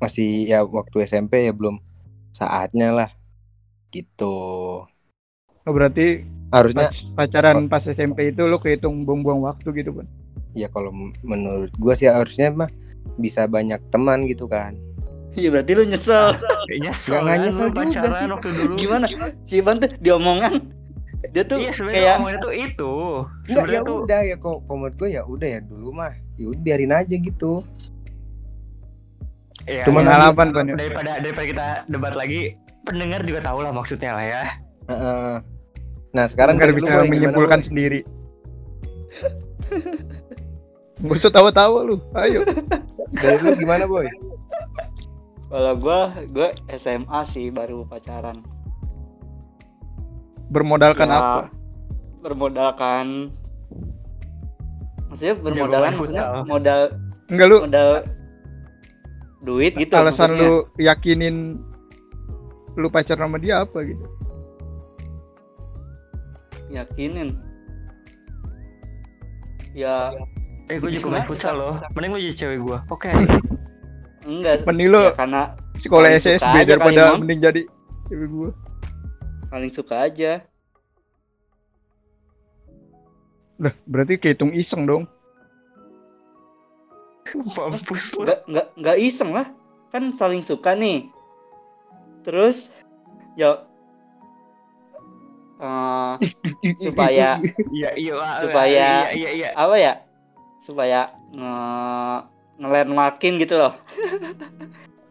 masih 0.02 0.50
ya 0.50 0.66
waktu 0.66 1.06
SMP 1.06 1.46
ya 1.46 1.54
belum 1.54 1.78
saatnya 2.34 2.90
lah 2.90 3.10
gitu 3.94 4.34
Oh, 5.64 5.72
berarti 5.72 6.26
harusnya 6.52 6.90
pas 6.90 7.30
pacaran 7.30 7.70
pas 7.70 7.86
SMP 7.86 8.34
itu 8.36 8.44
lu 8.50 8.58
kehitung 8.58 9.06
buang-buang 9.08 9.46
waktu 9.48 9.70
gitu 9.78 9.96
kan? 9.96 10.10
Ya 10.54 10.70
kalau 10.70 10.94
menurut 11.26 11.74
gua 11.78 11.94
sih 11.98 12.10
harusnya 12.10 12.50
mah 12.54 12.70
bisa 13.18 13.46
banyak 13.46 13.82
teman 13.92 14.26
gitu 14.26 14.48
kan 14.50 14.74
Iya, 15.34 15.50
berarti 15.50 15.72
lu 15.74 15.84
nyesel. 15.90 16.38
Ya, 16.70 16.78
nyesel 16.78 17.18
Nggak 17.18 17.26
kan 17.26 17.42
nyesel 17.42 17.68
juga 17.74 18.10
sih. 18.22 18.28
waktu 18.30 18.50
dulu. 18.54 18.74
Gimana? 18.78 19.06
Si 19.50 19.58
Pan 19.66 19.76
tuh 19.82 19.90
diomongan 19.98 20.54
dia 21.32 21.44
tuh 21.48 21.56
Iya 21.64 21.72
kayak 21.72 22.16
ngomongnya 22.20 22.40
tuh 22.44 22.54
itu. 22.54 22.94
Enggak 23.48 23.66
ya 23.72 23.80
tuh 23.82 23.96
udah 24.04 24.22
ya 24.28 24.36
kok 24.36 24.58
menurut 24.68 24.96
gua 25.00 25.10
ya 25.10 25.22
udah 25.24 25.48
ya 25.48 25.60
dulu 25.64 25.88
mah 25.96 26.12
ya 26.36 26.46
udah 26.52 26.62
biarin 26.62 26.92
aja 26.92 27.16
gitu 27.16 27.64
ya, 29.64 29.88
Cuman 29.88 30.04
ya, 30.04 30.08
Pengalaman 30.12 30.48
kan 30.52 30.64
ya? 30.68 30.76
daripada 30.76 31.12
daripada 31.24 31.48
kita 31.48 31.68
debat 31.88 32.14
lagi, 32.20 32.42
pendengar 32.84 33.24
juga 33.24 33.40
tahu 33.40 33.64
lah 33.64 33.72
maksudnya 33.72 34.12
lah 34.12 34.26
ya. 34.26 34.44
Heeh. 34.92 35.36
nah 36.14 36.26
sekarang 36.30 36.60
lu, 36.60 36.78
bisa 36.78 37.08
menyimpulkan 37.08 37.64
sendiri. 37.66 38.04
Gak 41.04 41.20
usah 41.20 41.34
tawa-tawa 41.36 41.84
lu, 41.84 42.00
ayo. 42.16 42.48
dari 43.22 43.38
lu 43.44 43.54
gimana 43.60 43.86
boy 43.86 44.08
kalau 45.54 45.78
gua 45.78 46.10
gua 46.34 46.50
SMA 46.66 47.20
sih 47.30 47.54
baru 47.54 47.86
pacaran. 47.86 48.42
Bermodalkan 50.50 51.14
Ya, 51.14 51.18
apa? 51.22 51.42
Bermodalkan 52.26 53.30
Maksudnya 55.14 55.36
bermodalan 55.38 55.94
maksudnya 55.94 56.26
futsal. 56.26 56.50
modal 56.50 56.82
Enggak 57.30 57.48
lu 57.54 57.58
modal 57.70 57.90
duit 59.46 59.78
gitu 59.78 59.94
alasan 59.94 60.34
maksudnya. 60.34 60.42
lu 60.42 60.54
yakinin 60.82 61.62
lu 62.74 62.90
pacaran 62.90 63.30
sama 63.30 63.38
dia 63.38 63.62
apa 63.62 63.78
gitu? 63.86 64.06
yakinin. 66.74 67.38
Ya 69.78 70.18
Eh 70.68 70.80
gue 70.80 70.90
juga 70.92 71.08
main 71.12 71.26
futsal 71.26 71.56
loh. 71.56 71.74
Mending 71.94 72.12
lu 72.12 72.20
jadi 72.22 72.36
cewek 72.36 72.60
gue. 72.62 72.78
Oke. 72.90 73.10
enggak 74.24 74.64
Mending 74.64 74.88
lu 74.90 75.02
ya 75.02 75.14
karena 75.14 75.42
sekolah 75.84 76.10
SSB 76.16 76.56
daripada 76.64 77.20
mending 77.20 77.40
jadi 77.42 77.62
cewek 78.08 78.28
gua. 78.30 78.50
paling 79.50 79.70
suka 79.70 80.08
aja. 80.08 80.42
Lah, 83.60 83.74
berarti 83.86 84.18
kehitung 84.18 84.50
iseng 84.52 84.84
dong. 84.84 85.04
Mampus 87.34 88.16
lu. 88.16 88.24
Enggak 88.26 88.40
enggak 88.48 88.68
enggak 88.76 88.98
iseng 88.98 89.32
lah. 89.32 89.48
Kan 89.92 90.16
saling 90.16 90.42
suka 90.42 90.74
nih. 90.74 91.06
Terus 92.24 92.56
ya 93.36 93.62
eh, 95.60 96.14
supaya 96.88 97.36
Iya 97.70 97.90
iya 97.94 98.14
lah, 98.16 98.42
Supaya- 98.42 99.12
iya 99.12 99.12
iya 99.12 99.30
iya. 99.34 99.50
apa 99.54 99.76
ya 99.76 99.94
supaya 100.64 101.12
nge 101.30 101.54
ngelandmarkin 102.58 103.38
gitu 103.38 103.60
loh 103.60 103.74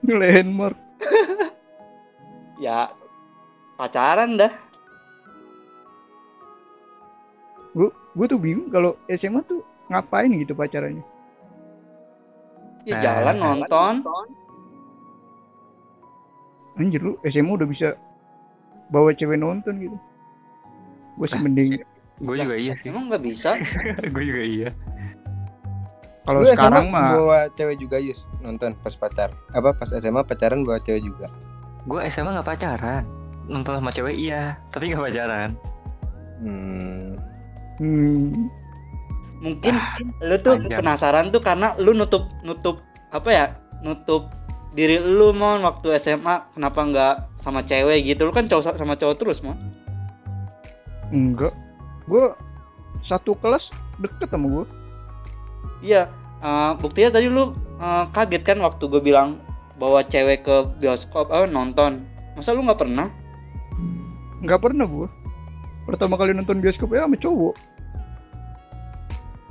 Landmark. 0.09 0.75
ya 2.65 2.91
pacaran 3.77 4.35
dah 4.37 4.53
Gue 8.13 8.29
tuh 8.29 8.37
bingung 8.37 8.69
kalau 8.69 8.93
SMA 9.09 9.41
tuh 9.49 9.65
ngapain 9.89 10.29
gitu 10.37 10.53
pacarannya. 10.53 11.01
ya 12.85 12.99
Nah. 12.99 13.01
jalan 13.01 13.37
nonton 13.41 13.95
Anjir 16.77 17.01
lu 17.01 17.17
SMA 17.25 17.53
udah 17.57 17.69
bisa 17.69 17.89
bawa 18.89 19.17
cewek 19.17 19.41
nonton 19.41 19.81
gitu. 19.81 19.97
Gue 21.17 21.27
sih 21.29 21.41
mending 21.41 21.81
Gue 22.21 22.37
juga 22.37 22.55
iya 22.55 22.73
sih. 22.77 22.93
emang 22.93 23.09
nggak 23.09 23.25
bisa 23.25 23.57
Gue 24.15 24.25
juga 24.29 24.43
iya. 24.45 24.69
Kalau 26.23 26.47
sekarang 26.47 26.87
SMA 26.87 26.95
mah 26.95 27.09
bawa 27.15 27.39
cewek 27.59 27.77
juga 27.83 27.97
Yus 27.99 28.27
nonton 28.43 28.75
pas 28.79 28.95
pacar 28.95 29.35
apa 29.51 29.75
pas 29.75 29.91
SMA 29.91 30.23
pacaran 30.23 30.63
bawa 30.63 30.79
cewek 30.79 31.03
juga 31.03 31.27
Gue 31.87 32.07
SMA 32.07 32.31
nggak 32.39 32.47
pacaran. 32.47 33.03
Nonton 33.51 33.83
sama 33.83 33.91
cewek 33.91 34.15
iya, 34.15 34.55
tapi 34.71 34.95
nggak 34.95 35.03
pacaran. 35.03 35.51
hmm. 36.43 37.15
hmm, 37.79 38.35
mungkin 39.39 39.75
lu 40.27 40.37
tuh 40.43 40.59
panjang. 40.59 40.79
penasaran 40.83 41.27
tuh 41.31 41.39
karena 41.39 41.71
lu 41.79 41.95
nutup 41.95 42.27
nutup 42.43 42.83
apa 43.15 43.31
ya 43.31 43.47
nutup 43.87 44.27
diri 44.75 44.99
lu 44.99 45.31
mon 45.31 45.63
waktu 45.63 46.03
SMA 46.03 46.51
kenapa 46.59 46.81
nggak 46.83 47.15
sama 47.47 47.63
cewek 47.63 48.03
gitu 48.03 48.27
lu 48.27 48.35
kan 48.35 48.51
cowok 48.51 48.75
sama 48.75 48.99
cowok 48.99 49.17
terus 49.23 49.39
mon 49.39 49.55
enggak. 51.15 51.55
Gue 52.11 52.35
satu 53.07 53.39
kelas 53.39 53.63
deket 54.03 54.31
sama 54.31 54.47
gue. 54.51 54.67
Iya 55.81 56.09
eh, 56.39 56.71
buktinya 56.77 57.11
tadi 57.13 57.27
lu 57.27 57.51
eh, 57.77 58.05
kaget 58.11 58.43
kan 58.45 58.59
waktu 58.59 58.85
gue 58.85 59.01
bilang 59.01 59.39
bawa 59.75 60.03
cewek 60.03 60.43
ke 60.43 60.57
bioskop 60.77 61.29
eh, 61.29 61.47
nonton 61.47 62.05
masa 62.33 62.51
lu 62.51 62.63
nggak 62.63 62.79
pernah 62.79 63.09
Nggak 64.39 64.59
pernah 64.61 64.83
gue. 64.85 65.07
Pertama 65.85 66.15
kali 66.17 66.31
nonton 66.33 66.59
bioskop 66.59 66.91
ya 66.91 67.03
sama 67.03 67.15
cowok. 67.15 67.55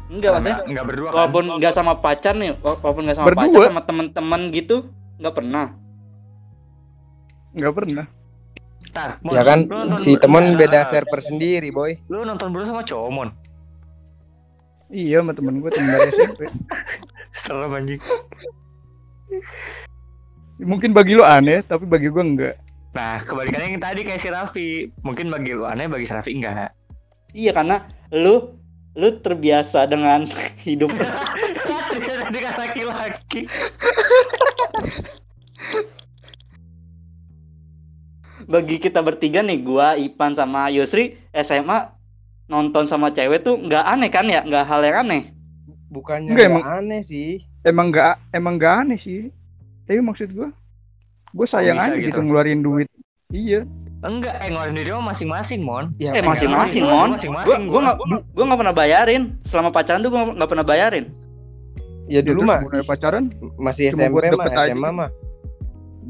enggak 0.09 0.31
maksudnya 0.33 0.51
Nggak- 0.51 0.67
nggak 0.67 0.85
berdua 0.85 1.07
kan? 1.07 1.15
walaupun 1.15 1.43
nggak 1.55 1.73
sama 1.73 1.93
pacar 1.97 2.33
nih 2.35 2.51
wa- 2.53 2.75
walaupun 2.75 3.03
nggak 3.07 3.15
sama 3.15 3.27
Berdua. 3.27 3.43
pacar 3.47 3.61
sama 3.65 3.81
teman-teman 3.81 4.41
gitu 4.51 4.75
nggak 5.17 5.31
pernah 5.33 5.65
Nggak 7.51 7.73
pernah. 7.73 8.05
Tar, 8.91 9.09
Mon, 9.21 9.31
ya 9.31 9.43
kan 9.43 9.59
si 9.95 10.15
temen 10.15 10.55
beda 10.55 10.83
server 10.85 11.19
sendiri 11.21 11.67
boy 11.69 11.95
Lu 12.07 12.23
nonton 12.23 12.51
berdua 12.51 12.67
sama 12.67 12.83
cowok, 12.83 13.07
Mon. 13.09 13.29
Iya 14.91 15.23
sama 15.23 15.31
temen 15.31 15.63
gue 15.63 15.71
temen 15.71 15.87
dari 15.87 16.11
SMP. 16.11 16.41
Serem 17.31 17.71
anjing. 17.79 18.01
Mungkin 20.61 20.91
bagi 20.91 21.15
lu 21.15 21.23
aneh, 21.23 21.63
tapi 21.65 21.87
bagi 21.87 22.11
gue 22.11 22.21
enggak. 22.21 22.55
Nah, 22.91 23.23
kebalikannya 23.23 23.79
yang 23.79 23.81
tadi 23.81 24.03
kayak 24.03 24.19
si 24.19 24.27
Raffi. 24.27 24.69
Mungkin 25.01 25.31
bagi 25.31 25.55
lu 25.55 25.63
aneh, 25.63 25.87
bagi 25.87 26.03
si 26.03 26.11
Raffi 26.11 26.35
enggak. 26.35 26.75
iya 27.31 27.55
karena 27.55 27.87
lu 28.11 28.59
lu 28.99 29.09
terbiasa 29.23 29.87
dengan 29.87 30.27
hidup 30.67 30.91
Tadi 31.91 32.39
kan 32.43 32.55
laki-laki. 32.59 33.47
bagi 38.51 38.75
kita 38.83 38.99
bertiga 38.99 39.39
nih, 39.39 39.63
gua, 39.63 39.95
Ipan 39.95 40.35
sama 40.35 40.67
Yusri 40.67 41.15
SMA 41.31 42.00
nonton 42.51 42.83
sama 42.85 43.09
cewek 43.09 43.41
tuh 43.41 43.55
nggak 43.57 43.79
aneh 43.81 44.09
kan 44.09 44.27
ya? 44.27 44.43
Nggak 44.43 44.65
hal 44.65 44.83
yang 44.83 44.97
aneh. 45.01 45.23
bukannya 45.87 46.31
Enggak, 46.31 46.47
nggak 46.47 46.51
emang- 46.55 46.67
aneh 46.73 47.01
sih 47.01 47.29
emang 47.63 47.87
nggak 47.89 48.13
emang 48.31 48.53
nggak 48.55 48.73
aneh 48.77 48.97
sih 48.97 49.27
tapi 49.83 49.99
maksud 49.99 50.31
gue 50.31 50.47
gue 51.29 51.47
sayang 51.47 51.75
bisa 51.75 51.87
aja 51.89 51.99
gitu? 51.99 52.07
gitu 52.07 52.19
ngeluarin 52.21 52.59
duit 52.59 52.87
iya 53.27 53.67
Enggak, 54.01 54.39
eh 54.39 54.49
ngeluarin 54.49 54.81
mah 54.97 55.13
masing-masing, 55.13 55.61
Mon. 55.61 55.91
ya 55.99 56.09
Eh 56.09 56.23
apa- 56.23 56.31
masing-masing, 56.31 56.81
Mon. 56.81 57.11
Gua 57.11 57.13
masing-masing, 57.13 57.61
gua 58.33 58.43
nggak 58.47 58.57
pernah 58.57 58.73
bayarin. 58.73 59.23
Selama 59.45 59.69
pacaran 59.69 60.01
tuh 60.01 60.09
gua 60.09 60.21
nggak 60.31 60.49
pernah 60.49 60.65
bayarin. 60.65 61.05
ya 62.07 62.19
dulu 62.19 62.39
terus 62.39 62.49
mah 62.49 62.59
mulai 62.65 62.83
pacaran 62.83 63.23
masih 63.55 63.83
SMP 63.91 64.09
buat 64.11 64.31
mah 64.33 64.47
SMA 64.47 64.67
gitu. 64.73 64.91
mah 64.95 65.09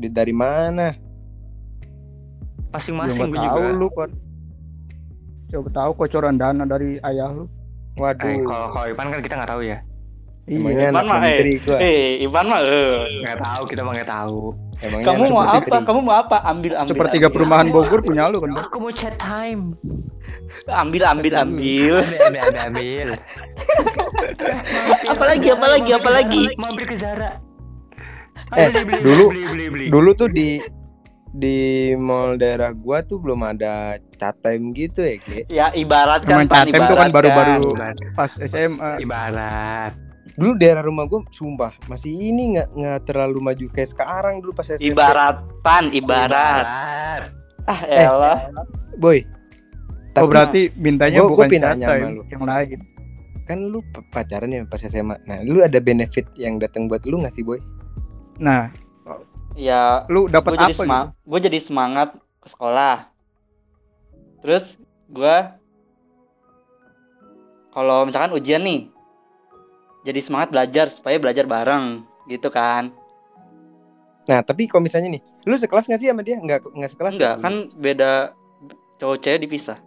dari 0.10 0.33
mana 0.33 0.88
gue 0.93 2.69
Masing-masing 2.71 3.27
gue 3.27 3.38
tahu 3.38 3.60
juga. 3.60 3.75
lu 3.75 3.88
kan 3.91 4.10
coba 5.51 5.70
tahu 5.70 5.91
kocoran 5.96 6.36
dana 6.36 6.63
dari 6.63 6.96
ayah 7.01 7.29
lu 7.29 7.46
waduh 7.93 8.24
Eh, 8.24 8.39
kalau 8.41 8.67
kalau 8.70 8.88
Ipan 8.88 9.08
kan 9.10 9.20
kita 9.20 9.36
nggak 9.36 9.51
tahu 9.51 9.63
ya. 9.63 9.77
iya 10.43 10.89
Ipan 10.89 11.05
mah, 11.05 11.20
eh. 11.22 11.39
Eh, 11.77 12.24
Ivan 12.24 12.46
mah 12.48 12.60
eh. 12.62 12.98
Nggak 13.22 13.39
tahu, 13.39 13.62
kita 13.67 13.81
mah 13.81 13.93
nggak 13.93 14.10
tahu. 14.10 14.39
emangnya 14.81 15.05
Kamu 15.05 15.24
mau 15.27 15.43
menteri. 15.46 15.70
apa? 15.70 15.77
Kamu 15.86 16.00
mau 16.01 16.15
apa? 16.17 16.38
Ambil 16.43 16.74
ambil. 16.74 16.91
sepertiga 16.91 17.27
ambil. 17.27 17.36
perumahan 17.36 17.67
Bogor 17.70 18.00
punya 18.01 18.24
lu 18.25 18.39
kan? 18.39 18.51
Aku 18.58 18.77
mau 18.79 18.89
chat 18.89 19.13
time. 19.15 19.77
Ambil 20.65 21.03
ambil 21.05 21.34
ambil. 21.38 21.93
Ambil, 22.01 22.17
ambil, 22.17 22.41
ambil, 22.41 22.62
ambil. 22.65 23.08
Apalagi, 25.05 25.48
apalagi, 25.50 25.89
apalagi? 25.91 26.41
Mampir 26.58 26.86
ke 26.86 26.96
Zara. 26.96 27.38
Eh, 28.51 28.67
Beli, 28.67 28.81
beli, 28.84 29.00
dulu- 29.00 29.29
beli, 29.29 29.43
beli, 29.46 29.65
beli. 29.70 29.86
dulu 29.88 30.10
tuh 30.12 30.27
di 30.27 30.60
di 31.31 31.59
mall 31.95 32.35
daerah 32.35 32.69
gua 32.69 33.00
tuh 33.01 33.15
belum 33.17 33.39
ada 33.47 33.95
chat 34.13 34.35
time 34.39 34.71
gitu 34.71 35.00
ya 35.00 35.15
Ge. 35.17 35.39
Ya 35.47 35.67
ibarat 35.71 36.23
kan 36.23 36.43
Pan, 36.43 36.67
Catem 36.67 36.83
tuh 36.83 36.97
kan 36.97 37.09
baru-baru 37.09 37.71
Ibarat. 37.71 37.95
pas 38.13 38.31
SMA 38.38 38.91
Ibarat. 39.00 39.93
dulu 40.31 40.55
daerah 40.55 40.81
rumah 40.81 41.05
gua 41.05 41.23
sumpah 41.29 41.75
masih 41.85 42.11
ini 42.11 42.55
nggak 42.55 42.67
nggak 42.71 43.00
terlalu 43.03 43.39
maju 43.41 43.65
kayak 43.69 43.89
sekarang 43.89 44.39
dulu 44.39 44.51
pas 44.53 44.67
SMP 44.69 44.91
Ibarat 44.91 45.35
pan, 45.59 45.91
ibarat. 45.91 46.65
Ibarat. 46.65 47.23
Ah 47.63 47.81
elah. 47.85 48.39
boy 48.95 49.23
oh 50.13 50.27
berarti 50.27 50.67
mintanya 50.75 51.23
gua- 51.23 51.31
gua 51.31 51.47
bukan 51.47 51.61
sama 51.61 51.75
time 51.79 52.15
yang 52.27 52.43
lain 52.43 52.79
kan 53.41 53.59
lu 53.59 53.79
pa- 53.85 54.03
pacaran 54.11 54.47
ya 54.47 54.63
pas 54.63 54.79
SMA 54.79 55.15
nah 55.23 55.39
lu 55.41 55.59
ada 55.59 55.79
benefit 55.79 56.27
yang 56.35 56.55
datang 56.55 56.88
buat 56.88 57.03
lu 57.03 57.19
nggak 57.19 57.31
sih 57.31 57.43
boy 57.43 57.59
nah 58.38 58.67
Ya 59.55 60.08
lu 60.08 60.31
dapat 60.31 60.55
jadi 60.55 60.72
apa 60.72 60.79
semang 60.79 61.05
gitu? 61.12 61.27
gue 61.27 61.39
jadi 61.51 61.60
semangat 61.60 62.10
ke 62.39 62.48
sekolah. 62.48 63.12
Terus 64.41 64.65
gue 65.12 65.36
kalau 67.72 68.08
misalkan 68.08 68.36
ujian 68.36 68.63
nih 68.63 68.88
jadi 70.08 70.20
semangat 70.24 70.50
belajar 70.50 70.86
supaya 70.89 71.20
belajar 71.20 71.46
bareng 71.46 72.03
gitu 72.31 72.48
kan. 72.48 72.89
Nah 74.25 74.39
tapi 74.41 74.65
kalau 74.72 74.88
misalnya 74.88 75.20
nih 75.20 75.22
lu 75.43 75.55
sekelas 75.60 75.86
nggak 75.91 76.00
sih 76.00 76.08
sama 76.10 76.24
dia? 76.24 76.39
Nggak 76.39 76.72
nggak 76.72 76.91
sekelas 76.96 77.13
enggak 77.20 77.36
ya? 77.38 77.43
kan 77.43 77.53
beda 77.75 78.12
cowok 79.03 79.17
cewek 79.20 79.39
dipisah. 79.46 79.79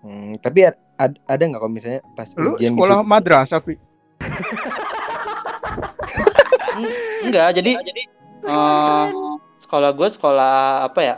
Hmm, 0.00 0.38
tapi 0.38 0.66
ad- 0.70 0.80
ad- 0.96 1.20
ada 1.26 1.42
nggak 1.44 1.60
kalau 1.60 1.72
misalnya 1.72 2.00
pas 2.16 2.30
lu 2.38 2.54
ujian 2.56 2.72
sekolah 2.72 3.02
gitu? 3.02 3.10
madrasah 3.10 3.60
enggak 7.26 7.48
jadi 7.52 7.70
eh, 8.46 9.06
sekolah 9.58 9.90
gue 9.92 10.08
sekolah 10.10 10.54
apa 10.84 11.00
ya? 11.00 11.16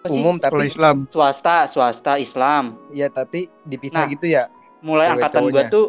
Apa 0.00 0.06
sih? 0.06 0.14
umum 0.14 0.36
sekolah 0.36 0.52
tapi 0.60 0.68
Islam. 0.68 0.96
Swasta 1.08 1.56
swasta 1.66 2.12
Islam. 2.16 2.64
Ya 2.90 3.08
tapi 3.08 3.46
dipisah 3.62 4.04
Nah. 4.04 4.10
gitu 4.10 4.26
ya? 4.28 4.44
mulai 4.80 5.08
Cewek 5.08 5.16
angkatan 5.16 5.42
gue 5.48 5.62
tuh 5.70 5.86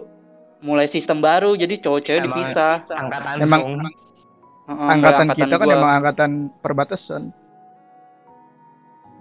mulai 0.62 0.88
sistem 0.88 1.20
baru 1.20 1.52
jadi 1.54 1.76
cowok 1.78 2.00
cewek 2.00 2.22
Emang- 2.22 2.30
dipisah. 2.32 2.74
Angkatan 2.88 3.34
Emang-. 3.38 3.64
Heeh, 4.66 4.88
angkatan 4.90 5.26
kayak 5.28 5.38
kita 5.38 5.56
kan 5.56 5.68
gua. 5.68 5.76
emang 5.76 5.92
angkatan 5.94 6.32
perbatasan. 6.58 7.22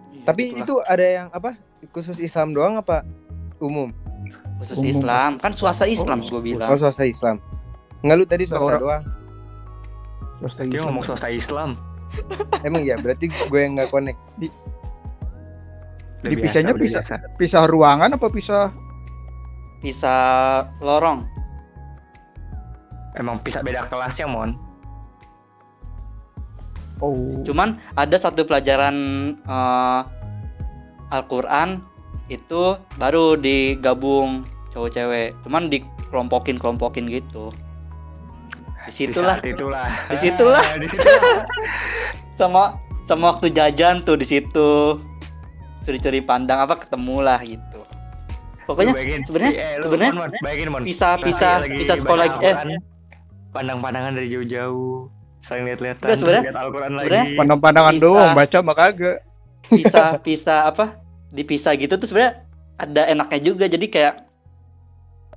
Iya, 0.09 0.23
tapi 0.25 0.43
gitulah. 0.49 0.63
itu 0.63 0.75
ada 0.87 1.05
yang 1.05 1.29
apa? 1.29 1.51
Khusus 1.91 2.17
Islam 2.17 2.55
doang 2.55 2.79
apa 2.79 3.05
umum? 3.59 3.93
Khusus 4.57 4.79
Umum. 4.79 4.89
Islam. 4.89 5.31
Kan 5.37 5.53
swasta 5.53 5.85
Islam 5.85 6.25
gue 6.25 6.41
bilang. 6.41 6.71
Oh 6.71 6.79
swasta 6.79 7.05
Islam. 7.05 7.43
Nggak 8.01 8.17
lu 8.17 8.25
tadi 8.25 8.45
swasta 8.47 8.79
doang 8.79 9.03
swasta 10.45 10.63
Dia 10.63 10.77
Islam. 10.77 10.85
ngomong 10.87 11.03
swasta 11.03 11.29
Islam. 11.33 11.71
emang 12.63 12.85
ya 12.85 12.95
berarti 12.95 13.27
gue 13.27 13.59
yang 13.59 13.75
nggak 13.75 13.89
connect 13.89 14.21
Udah 16.21 16.31
Dipisahnya 16.31 16.73
biasa, 16.73 16.85
pisah. 17.01 17.19
biasa. 17.19 17.37
pisah 17.37 17.63
ruangan 17.65 18.11
apa 18.13 18.27
pisah 18.29 18.69
bisa 19.81 20.15
lorong 20.79 21.25
Emang 23.15 23.39
bisa 23.41 23.63
beda 23.63 23.87
kelasnya, 23.87 24.27
Mon. 24.27 24.59
oh 26.99 27.43
cuman 27.43 27.77
ada 27.95 28.17
satu 28.17 28.43
pelajaran 28.43 28.95
eh, 29.39 30.01
Al-Quran 31.11 31.79
itu 32.27 32.75
baru 32.97 33.37
digabung 33.37 34.43
cowok 34.73 34.91
cewek 34.91 35.29
cuman 35.43 35.69
dikelompokin 35.69 36.57
kelompokin 36.57 37.07
gitu 37.07 37.51
Di 37.51 37.64
di 38.89 38.93
situlah 38.93 39.37
saat 39.39 39.47
itulah. 39.47 39.89
Di 40.11 40.17
situlah. 40.21 40.63
di 40.77 40.87
situlah. 40.89 41.45
sama 42.41 42.63
sama 43.05 43.25
waktu 43.37 43.53
jajan 43.53 44.05
tuh 44.05 44.17
di 44.19 44.27
situ. 44.27 45.01
Curi-curi 45.85 46.25
pandang 46.25 46.65
apa 46.65 46.81
ketemu 46.81 47.17
lah 47.21 47.41
gitu. 47.45 47.81
Pokoknya 48.65 48.97
sebenarnya- 49.29 49.57
eh, 49.61 49.77
sebenarnya 49.85 50.13
pisah 50.81 51.21
Lagi- 51.21 51.25
pisah 51.29 51.55
lagi 51.61 51.77
pisah 51.85 51.97
sekolah 52.01 52.25
baca 52.33 52.41
eh 52.41 52.57
pandang-pandangan 53.53 54.13
dari 54.17 54.29
jauh-jauh 54.33 55.13
saling 55.45 55.69
lihat-lihatan 55.69 56.17
lihat 56.25 56.57
Al-Quran 56.57 56.93
lagi. 56.97 57.05
Sebenarnya 57.05 57.27
pandang-pandangan 57.37 57.95
Bisa. 57.95 58.05
doang 58.09 58.31
baca 58.33 58.59
mah 58.65 58.77
kagak. 58.81 59.19
Pisah 59.69 60.09
pisah 60.27 60.61
apa 60.73 60.85
dipisah 61.29 61.77
gitu. 61.77 62.01
Tuh 62.01 62.09
sebenarnya 62.09 62.49
ada 62.81 63.03
enaknya 63.07 63.41
juga 63.45 63.65
jadi 63.69 63.87
kayak 63.87 64.15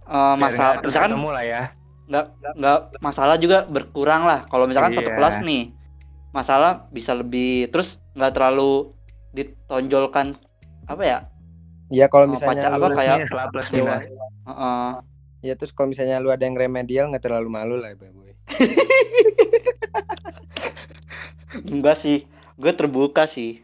eh, 0.08 0.16
Biar 0.16 0.40
masalah 0.40 0.76
misalkan 0.80 1.12
ketemu 1.12 1.30
lah 1.36 1.44
ya 1.44 1.62
nggak 2.08 2.26
nggak 2.56 2.78
masalah 3.00 3.36
juga 3.36 3.64
berkurang 3.64 4.24
lah. 4.24 4.48
Kalau 4.48 4.66
misalkan 4.66 4.96
satu 4.96 5.12
Iya. 5.12 5.18
kelas 5.20 5.36
nih 5.44 5.64
masalah 6.32 6.88
bisa 6.90 7.12
lebih 7.12 7.68
terus 7.68 8.00
nggak 8.16 8.32
terlalu 8.32 8.96
ditonjolkan 9.32 10.40
apa 10.88 11.04
ya? 11.04 11.20
Ya 11.88 12.08
kalau 12.08 12.28
Oh, 12.28 12.32
misalnya 12.36 12.68
pacar 12.68 12.72
lu, 12.74 12.84
apa 12.84 12.88
kayak 12.96 13.18
plus 13.48 13.68
minus 13.72 14.06
Heeh. 14.44 14.88
ya 15.40 15.54
terus 15.56 15.72
kalau 15.72 15.88
misalnya 15.88 16.20
lu 16.20 16.28
ada 16.28 16.44
yang 16.44 16.56
remedial 16.56 17.08
nggak 17.08 17.24
terlalu 17.24 17.48
malu 17.48 17.76
lah 17.80 17.92
ya 17.92 17.96
boy 17.96 18.12
enggak 21.72 21.98
sih 21.98 22.28
gue 22.58 22.74
terbuka 22.74 23.30
sih. 23.30 23.62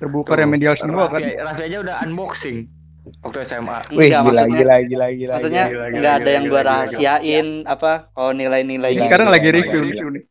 Terbuka 0.00 0.32
Tuh, 0.32 0.38
remedial 0.40 0.74
semua 0.80 1.06
kan? 1.06 1.20
Raffi 1.20 1.62
aja 1.68 1.78
udah 1.84 1.96
unboxing 2.02 2.66
waktu 3.20 3.38
SMA 3.42 3.78
Wih 3.90 4.06
Enggak, 4.06 4.22
gila, 4.22 4.42
maksudnya- 4.42 4.50
gila 4.50 4.76
gila 4.80 5.06
gila 5.10 5.32
maksudnya 5.34 5.64
nggak 5.92 6.12
ada 6.12 6.20
gila, 6.20 6.30
yang 6.30 6.42
gue 6.42 6.50
gila, 6.50 6.60
gila. 6.60 6.70
rahasiain 6.70 7.48
apa 7.64 7.92
kalau 8.10 8.30
nilai-nilai 8.32 8.90
Ini 8.90 8.96
Gila, 8.96 9.06
sekarang 9.06 9.28
lagi 9.28 9.48
review 9.48 9.82
nih. 9.82 10.22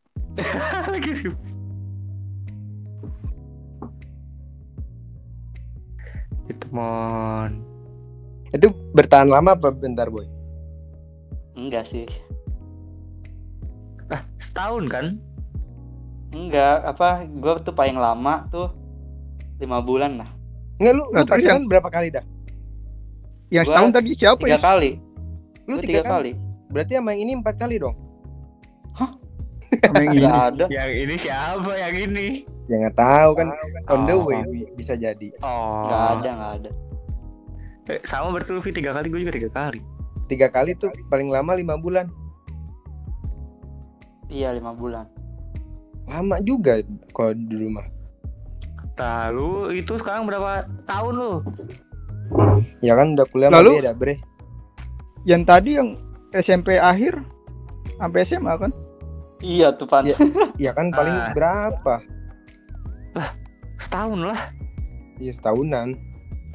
Lagi 0.86 1.08
review. 1.10 1.32
itu 6.46 6.66
mon. 6.70 7.52
Itu 8.50 8.66
bertahan 8.92 9.30
lama 9.30 9.54
apa 9.54 9.70
bentar 9.70 10.10
boy? 10.10 10.26
Enggak 11.54 11.86
sih. 11.86 12.06
Ah 14.08 14.26
setahun 14.40 14.90
kan? 14.90 15.06
Enggak 16.30 16.82
apa 16.84 17.22
gue 17.24 17.52
tuh 17.62 17.70
paling 17.70 17.94
lama 17.94 18.46
tuh 18.50 18.70
lima 19.60 19.78
bulan 19.78 20.18
lah. 20.18 20.30
Nggak 20.80 20.92
lu, 20.92 21.04
lu 21.04 21.12
Nah, 21.12 21.24
pacaran 21.24 21.62
berapa 21.66 21.88
kali 21.88 22.08
dah 22.10 22.24
yang 23.50 23.64
Gua 23.64 23.72
setahun 23.74 23.90
tadi 23.92 24.10
siapa 24.14 24.40
tiga 24.40 24.50
ya? 24.52 24.58
kali. 24.60 24.90
Lu 25.62 25.74
Gua 25.74 25.82
tiga, 25.82 26.00
kali. 26.02 26.32
berarti 26.68 26.92
sama 26.94 27.10
yang 27.10 27.20
ini 27.20 27.32
empat 27.36 27.54
kali 27.56 27.76
dong? 27.76 27.96
Sama 29.80 29.98
yang 30.00 30.14
ini. 30.16 30.24
Nggak 30.24 30.44
ada. 30.48 30.64
Yang 30.68 30.90
ini 30.96 31.14
siapa 31.16 31.72
yang 31.76 31.94
ini? 32.00 32.26
Ya 32.66 32.76
nggak 32.78 32.96
tahu 32.96 33.30
kan. 33.34 33.46
On 33.88 34.00
the 34.04 34.14
Oh. 34.14 34.22
way 34.24 34.38
bi- 34.46 34.70
bisa 34.72 34.94
jadi. 34.94 35.28
Oh. 35.40 35.84
nggak 35.84 36.02
ada 36.16 36.30
nggak 36.30 36.52
ada. 36.56 36.70
Eh, 37.88 38.00
sama 38.04 38.30
berarti 38.30 38.50
Luffy 38.50 38.70
tiga 38.70 38.90
kali 38.92 39.06
gue 39.06 39.20
juga 39.20 39.34
tiga 39.34 39.50
kali. 39.50 39.82
Tiga 40.26 40.46
kali 40.46 40.74
tuh 40.74 40.90
paling 41.06 41.26
lama 41.26 41.52
lima 41.52 41.74
bulan. 41.74 42.06
Iya 44.26 44.54
lima 44.54 44.70
bulan. 44.70 45.10
Lama 46.06 46.38
juga 46.40 46.78
kalau 47.10 47.34
di 47.34 47.56
rumah. 47.56 47.86
Lalu 48.94 49.80
itu 49.80 49.96
sekarang 49.96 50.22
berapa 50.24 50.66
tahun 50.84 51.12
lu 51.12 51.32
ya 52.80 52.94
kan 52.94 53.14
udah 53.14 53.26
kuliah 53.26 53.50
Lalu? 53.50 53.80
beda 53.80 53.92
bre 53.92 54.14
yang 55.22 55.42
tadi 55.42 55.76
yang 55.76 55.98
SMP 56.32 56.74
akhir 56.74 57.20
sampai 57.96 58.24
SMA 58.24 58.54
kan 58.56 58.70
iya 59.40 59.68
tuh 59.70 59.84
pan 59.84 60.04
Iya. 60.04 60.16
ya 60.64 60.70
kan 60.70 60.88
paling 60.88 61.12
Ah. 61.12 61.32
berapa 61.32 61.94
setahun 63.78 64.20
lah 64.22 64.40
Iya 65.16 65.32
setahunan. 65.32 66.00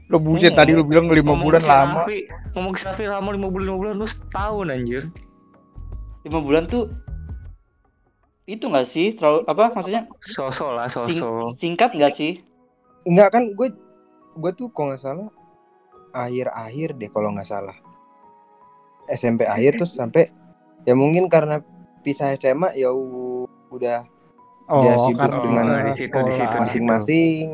Lo 0.07 0.17
buset 0.17 0.49
Hmm. 0.49 0.57
tadi 0.57 0.71
lo 0.71 0.81
bilang 0.81 1.05
lima 1.05 1.33
bulan 1.35 1.57
lama. 1.59 2.01
Safi, 2.01 2.25
ngomong 2.51 2.73
ke 2.73 2.79
Safi 2.79 3.05
lama 3.05 3.29
lima 3.29 3.45
bulan 3.45 3.65
lima 3.67 3.77
bulan 3.77 3.93
lu 3.95 4.05
setahun 4.05 4.67
anjir 4.67 5.03
lima 6.23 6.39
bulan 6.39 6.65
tuh 6.65 6.89
itu 8.43 8.61
nggak 8.63 8.85
sih 8.85 9.13
terlalu 9.13 9.41
apa 9.43 9.69
maksudnya 9.71 10.05
sosok 10.19 10.69
lah 10.71 10.85
sing- 10.85 11.13
sosok 11.15 11.53
singkat 11.55 11.89
nggak 11.91 12.09
sih 12.11 12.41
Enggak 13.03 13.29
kan 13.31 13.49
gue 13.51 13.69
gue 14.35 14.51
tuh 14.55 14.69
kalau 14.71 14.89
nggak 14.89 15.01
salah 15.03 15.29
akhir-akhir 16.15 16.95
deh 16.95 17.11
kalau 17.11 17.35
nggak 17.35 17.45
salah. 17.45 17.75
SMP 19.05 19.43
akhir 19.45 19.77
terus 19.83 19.93
sampai 19.93 20.31
ya 20.87 20.95
mungkin 20.95 21.27
karena 21.27 21.59
pisah 22.01 22.33
SMA 22.39 22.73
ya 22.73 22.89
udah 23.69 24.07
Oh, 24.65 24.81
Dia 24.81 24.97
sibuk 24.97 25.21
karena 25.21 25.37
dengan 25.45 25.65
di 25.85 25.93
situ, 25.93 26.09
di 26.09 26.09
situ, 26.09 26.09
sekolah. 26.09 26.25
di 26.25 26.33
situ. 26.33 26.55
masing-masing. 26.57 27.47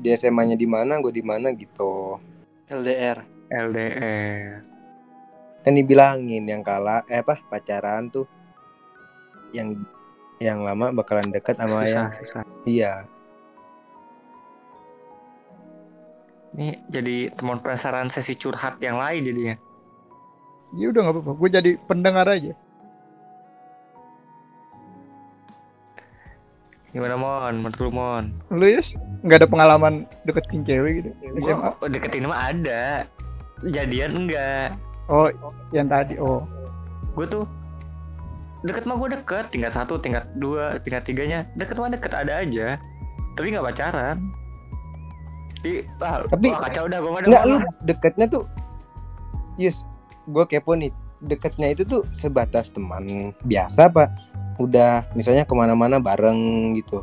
Di 0.00 0.08
SMA-nya 0.16 0.56
di 0.56 0.64
mana 0.64 1.04
gue 1.04 1.12
di 1.12 1.20
mana 1.20 1.52
gitu. 1.52 2.16
LDR 2.72 3.20
LDR 3.52 4.64
kan 5.62 5.74
dibilangin 5.74 6.46
yang 6.46 6.62
kalah 6.62 7.02
eh 7.06 7.18
apa 7.22 7.42
pacaran 7.50 8.06
tuh 8.06 8.26
yang 9.50 9.74
yang 10.38 10.62
lama 10.62 10.94
bakalan 10.94 11.30
dekat 11.30 11.58
sama 11.58 11.86
yang 11.86 12.06
susah 12.10 12.10
susah. 12.22 12.42
iya 12.62 12.92
ini 16.56 16.80
jadi 16.88 17.36
teman 17.36 17.60
penasaran 17.60 18.08
sesi 18.08 18.32
curhat 18.32 18.80
yang 18.80 18.96
lain 18.96 19.28
jadinya. 19.28 19.56
Ya 20.74 20.88
udah 20.88 21.00
nggak 21.04 21.14
apa-apa. 21.20 21.32
Gue 21.36 21.48
jadi 21.52 21.70
pendengar 21.84 22.26
aja. 22.26 22.56
gimana 26.96 27.12
mon? 27.20 27.54
Menurut 27.60 27.76
lu 27.76 27.92
mon? 27.92 28.24
Lo 28.48 28.64
ya 28.64 28.80
nggak 29.20 29.44
ada 29.44 29.48
pengalaman 29.52 30.08
deketin 30.24 30.64
cewek 30.64 31.04
gitu. 31.04 31.10
Gua 31.44 31.76
deketin 31.92 32.24
mah 32.24 32.56
ada. 32.56 33.04
Jadian 33.68 34.24
enggak? 34.24 34.72
Oh, 35.12 35.28
yang 35.76 35.92
tadi. 35.92 36.16
Oh, 36.16 36.48
gue 37.12 37.28
tuh 37.28 37.44
deket 38.64 38.88
mah 38.88 38.96
gue 38.96 39.12
deket. 39.12 39.52
Tingkat 39.52 39.76
satu 39.76 40.00
tingkat 40.00 40.24
dua 40.40 40.80
tingkat 40.80 41.04
tiganya. 41.04 41.44
Deket 41.52 41.76
mah 41.76 41.92
deket 41.92 42.16
ada 42.16 42.40
aja. 42.40 42.80
Tapi 43.36 43.52
nggak 43.52 43.68
pacaran 43.68 44.16
Ih, 45.62 45.82
Tapi- 45.98 46.52
wah, 46.52 46.60
kacau 46.62 46.84
nggak 46.84 47.00
ada 47.00 47.26
Enggak 47.26 47.44
lu 47.44 47.56
deketnya 47.82 48.26
tuh 48.26 48.44
Yus 49.56 49.82
gue 50.26 50.44
kepo 50.44 50.74
nih 50.74 50.90
deketnya 51.18 51.70
itu 51.70 51.82
tuh 51.82 52.04
sebatas 52.12 52.68
teman 52.68 53.32
biasa 53.42 53.88
pak 53.88 54.12
udah 54.56 55.06
misalnya 55.12 55.42
ke 55.42 55.52
mana-mana 55.52 55.96
bareng 55.96 56.36
gitu 56.74 57.00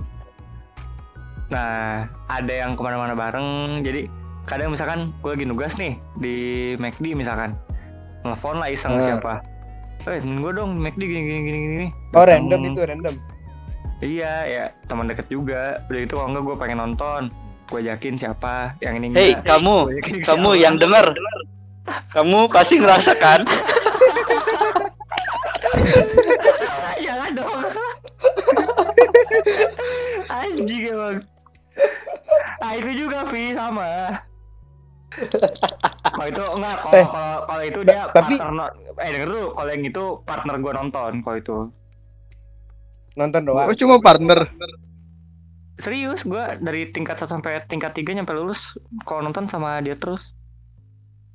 Nah, 1.50 2.10
ada 2.26 2.50
yang 2.50 2.74
ke 2.74 2.82
mana-mana 2.82 3.14
bareng. 3.14 3.46
Jadi 3.82 4.10
kadang 4.44 4.74
misalkan 4.74 5.14
gue 5.22 5.32
lagi 5.32 5.46
nugas 5.46 5.78
nih 5.78 6.02
di 6.18 6.36
McD 6.76 7.14
misalkan, 7.14 7.54
telepon 8.22 8.58
lah 8.58 8.74
iseng 8.74 8.98
Ah. 8.98 9.04
siapa. 9.04 9.34
Eh, 10.04 10.18
temen 10.18 10.42
gue 10.42 10.50
dong 10.52 10.76
McD 10.76 10.98
gini 11.00 11.22
gini 11.22 11.40
gini 11.44 11.58
gini. 11.60 11.88
oh 12.10 12.26
Datang. 12.26 12.50
random 12.50 12.62
itu 12.66 12.82
random 12.82 13.16
Iya, 14.02 14.34
ya 14.44 14.64
teman 14.84 15.06
deket 15.06 15.30
juga. 15.30 15.80
Udah 15.88 16.02
itu 16.02 16.14
kalau 16.14 16.28
enggak 16.28 16.44
gue 16.44 16.56
pengen 16.58 16.80
nonton, 16.82 17.22
gue 17.74 17.82
yakin 17.84 18.14
siapa 18.16 18.78
yang 18.80 19.02
ini 19.02 19.10
Hei 19.12 19.34
kamu 19.42 19.90
kamu 20.22 20.50
siapa. 20.52 20.62
yang 20.62 20.76
denger 20.78 21.08
kamu 22.08 22.46
pasti 22.48 22.78
ngerasakan 22.78 23.50
Jangan 27.04 27.30
dong. 27.34 27.62
Anjing 30.30 30.84
emang. 30.88 31.18
Ah 32.58 32.74
itu 32.74 32.92
juga 32.96 33.28
Vi 33.28 33.52
sama. 33.52 34.18
Kalau 36.06 36.28
itu 36.28 36.44
enggak 36.56 36.78
kalau 36.80 36.96
Eh, 36.96 37.06
kalau 37.06 37.38
kalau 37.44 37.64
itu 37.64 37.80
dia 37.84 38.02
tapi- 38.10 38.40
partner 38.40 38.70
eh 38.96 39.10
denger 39.12 39.28
dulu 39.28 39.46
kalau 39.52 39.70
yang 39.70 39.84
itu 39.84 40.04
partner 40.24 40.56
gue 40.58 40.72
nonton 40.74 41.12
kalau 41.20 41.38
itu 41.38 41.58
nonton 43.14 43.42
doang 43.44 43.68
oh 43.68 43.76
cuma 43.76 43.96
partner. 44.00 44.40
Serius 45.76 46.22
gue 46.22 46.44
dari 46.60 46.90
tingkat 46.90 47.18
1 47.18 47.26
sampai 47.28 47.66
tingkat 47.66 47.92
3 47.92 48.14
nyampe 48.14 48.32
lulus 48.32 48.78
kalau 49.04 49.22
nonton 49.22 49.48
sama 49.48 49.80
dia 49.80 49.96
terus. 49.96 50.32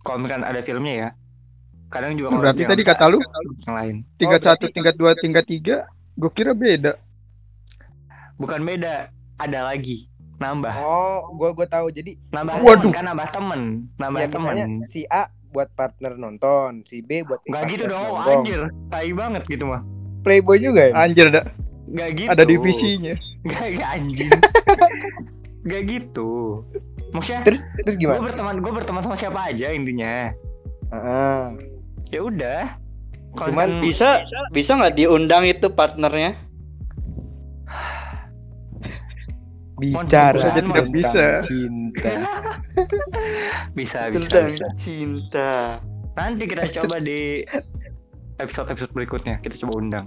Kalau 0.01 0.22
misalkan 0.22 0.46
ada 0.46 0.61
filmnya 0.61 0.94
ya. 0.94 1.09
Kadang 1.88 2.14
juga 2.14 2.33
Berarti 2.33 2.62
tadi 2.62 2.83
kata 2.83 3.05
lu 3.09 3.18
yang 3.64 3.74
lain. 3.74 3.96
tingkat 4.14 4.40
Oh, 4.40 4.46
satu, 4.46 4.62
berarti- 4.62 4.74
tingkat 4.74 4.94
dua, 4.94 5.11
tingkat 5.16 5.44
tiga. 5.44 5.77
Gue 6.14 6.31
kira 6.31 6.53
beda. 6.53 6.92
bukan 8.37 8.62
beda 8.62 9.11
ada 9.35 9.61
lagi. 9.64 10.07
Nambah. 10.38 10.70
Oh 10.79 11.35
gue 11.35 11.51
gue 11.53 11.66
tahu. 11.66 11.90
Jadi 11.90 12.14
nambah 12.31 12.62
Waduh. 12.62 12.79
temen 12.79 12.94
kan? 12.94 13.05
Nambah 13.05 13.29
temen. 13.35 13.61
Nambah 13.98 14.20
ya 14.20 14.29
temen. 14.31 14.55
si 14.87 15.03
A 15.05 15.27
buat 15.48 15.66
partner 15.72 16.14
nonton 16.14 16.85
si 16.85 17.01
B 17.01 17.24
buat 17.24 17.40
Gak 17.42 17.66
gitu 17.66 17.88
dong, 17.88 18.14
anjir. 18.14 18.68
Tai 18.87 19.11
banget 19.11 19.42
gitu 19.44 19.64
mah. 19.64 19.83
playboy 20.20 20.61
juga 20.61 20.87
ya? 20.87 20.94
Anjir 20.94 21.27
ada 21.29 21.51
Gak 21.94 22.11
gitu. 22.20 22.29
ada 22.29 22.44
divisinya. 22.44 23.14
Gak, 23.48 23.66
gak 23.81 23.90
anjing. 23.96 24.31
gak 25.70 25.83
gitu. 25.88 26.62
Maksudnya 27.16 27.40
terus 27.44 27.61
terus 27.81 27.94
gue 27.96 28.05
gimana 28.05 28.20
berteman 28.20 28.57
gue 28.61 28.72
berteman 28.72 29.01
sama 29.01 29.16
siapa 29.16 29.48
aja 29.48 29.72
intinya. 29.72 30.33
Ah, 30.92 31.53
Ya 32.09 32.24
udah. 32.24 32.81
Kalau 33.37 33.53
Cuman 33.53 33.85
bisa 33.85 34.24
bisa 34.51 34.72
nggak 34.72 34.96
diundang 34.96 35.44
itu 35.44 35.68
partnernya 35.68 36.33
bicara 39.79 40.40
Saja 40.48 40.61
tidak 40.64 40.64
tentang 40.64 40.88
bisa. 40.90 41.27
cinta 41.44 42.12
bisa 43.77 43.98
bisa 44.11 44.27
tentang 44.27 44.46
bisa. 44.48 44.66
cinta 44.81 45.53
Nanti 46.18 46.51
kita 46.51 46.66
coba 46.83 46.98
di 46.98 47.46
episode-episode 48.42 48.90
berikutnya 48.90 49.38
kita 49.38 49.55
coba 49.62 49.72
undang. 49.79 50.05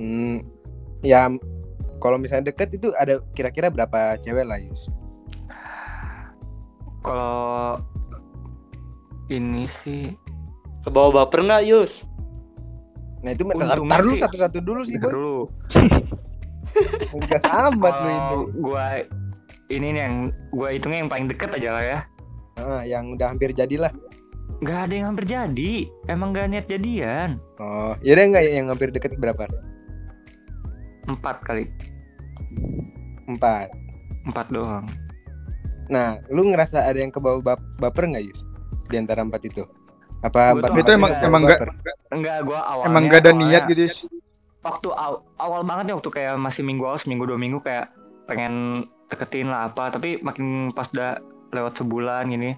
Hmm, 0.00 0.42
ya 1.02 1.28
kalau 2.02 2.18
misalnya 2.18 2.50
deket 2.50 2.74
itu 2.74 2.90
ada 2.98 3.22
kira-kira 3.36 3.70
berapa 3.70 4.18
cewek 4.22 4.46
lah 4.46 4.58
Yus? 4.58 4.90
Kalau 7.02 7.82
ini 9.30 9.66
sih 9.66 10.14
ke 10.82 10.88
bawah 10.90 11.26
baper 11.26 11.46
nggak 11.46 11.66
Yus 11.66 11.92
Nah 13.22 13.30
itu 13.30 13.46
tar, 13.46 13.78
tar 13.78 14.00
dulu 14.02 14.14
satu-satu 14.18 14.58
dulu 14.58 14.82
sih 14.82 14.98
Bentar 14.98 15.14
boy. 15.14 15.14
dulu. 15.14 15.38
Gas 17.30 17.44
amat 17.46 17.94
lu 18.02 18.10
itu. 18.10 18.38
Gua 18.66 18.86
ini 19.70 19.86
nih 19.94 20.00
yang 20.02 20.16
gua 20.50 20.68
hitungnya 20.74 21.06
yang 21.06 21.10
paling 21.10 21.26
deket 21.30 21.54
aja 21.54 21.70
lah 21.70 21.84
ya. 21.86 21.98
Ah, 22.58 22.82
yang 22.82 23.14
udah 23.14 23.30
hampir 23.32 23.54
jadilah. 23.54 23.94
Gak 24.62 24.90
ada 24.90 24.94
yang 24.94 25.06
hampir 25.14 25.26
jadi. 25.30 25.72
Emang 26.10 26.34
gak 26.34 26.50
niat 26.50 26.66
jadian. 26.66 27.38
Oh, 27.62 27.94
ya 28.02 28.18
udah 28.18 28.24
nggak 28.34 28.44
yang 28.46 28.66
hampir 28.68 28.90
deket 28.90 29.14
berapa? 29.18 29.46
Empat 31.04 31.42
kali. 31.42 31.64
Empat. 33.26 33.70
Empat 34.22 34.46
doang. 34.48 34.86
Nah, 35.90 36.22
lu 36.30 36.46
ngerasa 36.46 36.82
ada 36.82 36.96
yang 36.96 37.10
kebawa 37.10 37.42
bap 37.42 37.60
baper 37.76 38.06
nggak 38.06 38.24
Yus? 38.24 38.40
Di 38.88 38.96
antara 38.96 39.20
empat 39.20 39.42
itu? 39.44 39.66
Apa 40.22 40.54
Gua 40.54 40.62
empat 40.62 40.70
Itu 40.78 40.90
emang- 40.94 41.18
emang 41.18 41.42
nggak- 41.42 41.58
baper? 41.58 41.70
Enggak, 42.12 42.36
gua 42.46 42.60
awalnya 42.62 42.88
Emang 42.88 43.04
gak 43.10 43.20
ada 43.20 43.30
awalnya- 43.30 43.50
niat 43.50 43.62
gitu. 43.66 43.82
Yus. 43.90 43.98
Waktu 44.62 44.88
aw- 44.94 45.22
awal 45.36 45.62
banget 45.66 45.84
nih 45.90 45.96
waktu 45.98 46.10
kayak 46.12 46.34
masih 46.38 46.62
minggu 46.62 46.86
awal 46.86 46.94
seminggu 46.94 47.26
dua 47.26 47.34
minggu 47.34 47.58
kayak 47.58 47.90
pengen 48.30 48.86
deketin 49.10 49.50
lah 49.50 49.66
apa, 49.66 49.90
tapi 49.90 50.22
makin 50.22 50.70
pas 50.70 50.86
udah 50.88 51.18
lewat 51.50 51.74
sebulan 51.76 52.30
gini, 52.30 52.54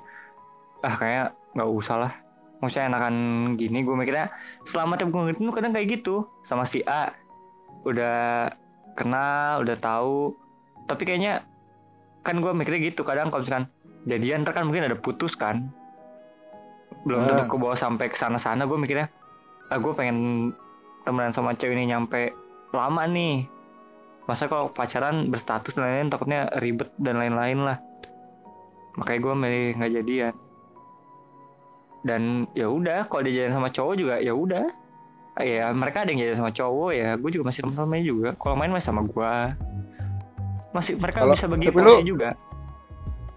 ah 0.84 0.94
kayak 0.94 1.26
nggak 1.56 1.64
usah 1.66 1.96
lah. 1.98 2.12
Maksudnya 2.60 2.92
enakan 2.92 3.14
gini, 3.56 3.80
gue 3.80 3.92
mikirnya 3.92 4.28
selama 4.62 4.94
tiap 4.94 5.10
gue 5.10 5.32
tuh 5.32 5.50
kadang 5.50 5.72
kayak 5.72 5.98
gitu 5.98 6.28
sama 6.44 6.62
si 6.62 6.84
A 6.84 7.08
udah 7.84 8.50
kenal, 8.96 9.62
udah 9.64 9.76
tahu, 9.76 10.32
tapi 10.88 11.02
kayaknya 11.04 11.44
kan 12.24 12.40
gue 12.40 12.52
mikirnya 12.56 12.80
gitu 12.88 13.04
kadang 13.04 13.28
kalau 13.28 13.44
misalkan 13.44 13.68
jadian 14.08 14.44
ntar 14.44 14.56
kan 14.56 14.64
mungkin 14.64 14.88
ada 14.88 14.96
putus 14.96 15.36
kan. 15.36 15.68
Belum 17.04 17.28
tentu 17.28 17.44
Ah. 17.44 17.48
ke 17.48 17.56
bawah 17.60 17.76
sampai 17.76 18.08
ke 18.08 18.16
sana 18.16 18.40
sana 18.40 18.64
gue 18.64 18.78
mikirnya 18.80 19.12
ah 19.68 19.76
gue 19.80 19.92
pengen 19.92 20.50
temenan 21.04 21.32
sama 21.36 21.52
cewek 21.52 21.76
ini 21.76 21.92
nyampe 21.92 22.32
lama 22.72 23.04
nih. 23.04 23.44
Masa 24.24 24.48
kalau 24.48 24.72
pacaran 24.72 25.28
berstatus 25.28 25.76
dan 25.76 25.84
lain-lain 25.84 26.08
takutnya 26.08 26.40
ribet 26.64 26.88
dan 26.96 27.20
lain-lain 27.20 27.60
lah. 27.60 27.76
Makanya 28.96 29.20
gue 29.20 29.34
milih 29.36 29.66
nggak 29.76 29.92
jadian. 30.00 30.34
Dan 32.04 32.48
ya 32.56 32.68
udah 32.68 33.04
kalau 33.08 33.24
dia 33.24 33.44
jadian 33.44 33.56
sama 33.60 33.68
cowok 33.68 33.94
juga 34.00 34.14
ya 34.20 34.32
udah. 34.32 34.64
Ah, 34.64 34.83
ya 35.36 35.66
mereka 35.70 36.02
ada 36.02 36.10
yang 36.10 36.20
jadian 36.20 36.38
sama 36.38 36.50
cowok 36.50 36.90
ya 36.90 37.08
gue 37.14 37.30
juga 37.30 37.44
masih 37.50 37.60
temen 37.62 37.74
temennya 37.74 38.04
juga 38.04 38.28
kalau 38.36 38.54
main 38.54 38.70
masih 38.70 38.86
sama 38.86 39.02
gue 39.02 39.32
masih 40.70 40.92
mereka 40.94 41.18
Kalau- 41.22 41.34
bisa 41.34 41.46
bagi 41.46 41.66
porsi 41.68 42.02
lu- 42.02 42.08
juga 42.14 42.30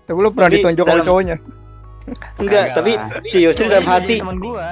Tapi 0.04 0.18
lo 0.18 0.30
pernah 0.32 0.48
Tapi 0.48 0.58
ditonjok 0.58 0.86
oleh 0.88 1.04
cowoknya. 1.04 1.36
enggak 2.40 2.64
Kagak 2.64 2.76
tapi 2.80 2.92
lah. 2.96 3.08
si 3.28 3.38
Yusri 3.44 3.66
dalam 3.68 3.84
hati 3.86 4.16
teman 4.18 4.38
gue 4.40 4.68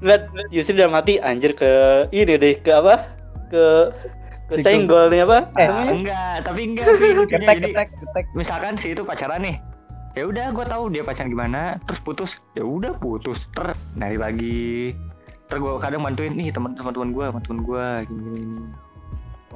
enggak 0.00 0.20
Yusri 0.48 0.74
dalam 0.74 0.94
hati 0.96 1.12
anjir 1.20 1.52
ke 1.52 1.70
ini 2.08 2.34
deh 2.34 2.54
ke 2.56 2.70
apa 2.72 2.94
ke 3.48 3.64
Gue 4.48 4.64
senggol 4.64 5.12
nih 5.12 5.28
apa? 5.28 5.44
Eh? 5.60 5.68
Enggak, 5.92 6.40
tapi 6.40 6.72
enggak 6.72 6.88
sih 6.96 7.12
ketek 7.28 7.28
Jadi 7.28 7.68
ketek 7.68 7.88
ketek 8.00 8.26
misalkan 8.32 8.80
si 8.80 8.96
itu 8.96 9.04
pacaran 9.04 9.44
nih. 9.44 9.60
Ya 10.16 10.24
udah 10.24 10.48
gue 10.48 10.64
tahu 10.64 10.88
dia 10.88 11.04
pacaran 11.04 11.28
gimana, 11.28 11.76
terus 11.84 12.00
putus. 12.00 12.40
Ya 12.56 12.64
udah 12.64 12.96
putus. 12.96 13.44
Ter 13.52 13.76
dari 13.92 14.16
lagi. 14.16 14.96
Terus 15.48 15.60
gue 15.64 15.72
kadang 15.80 16.04
bantuin 16.04 16.32
nih 16.36 16.52
teman 16.52 16.76
teman 16.76 17.10
gue, 17.12 17.24
teman 17.24 17.60
gue 17.64 17.84
gini, 18.04 18.20
gini, 18.20 18.40
gini. 18.44 18.68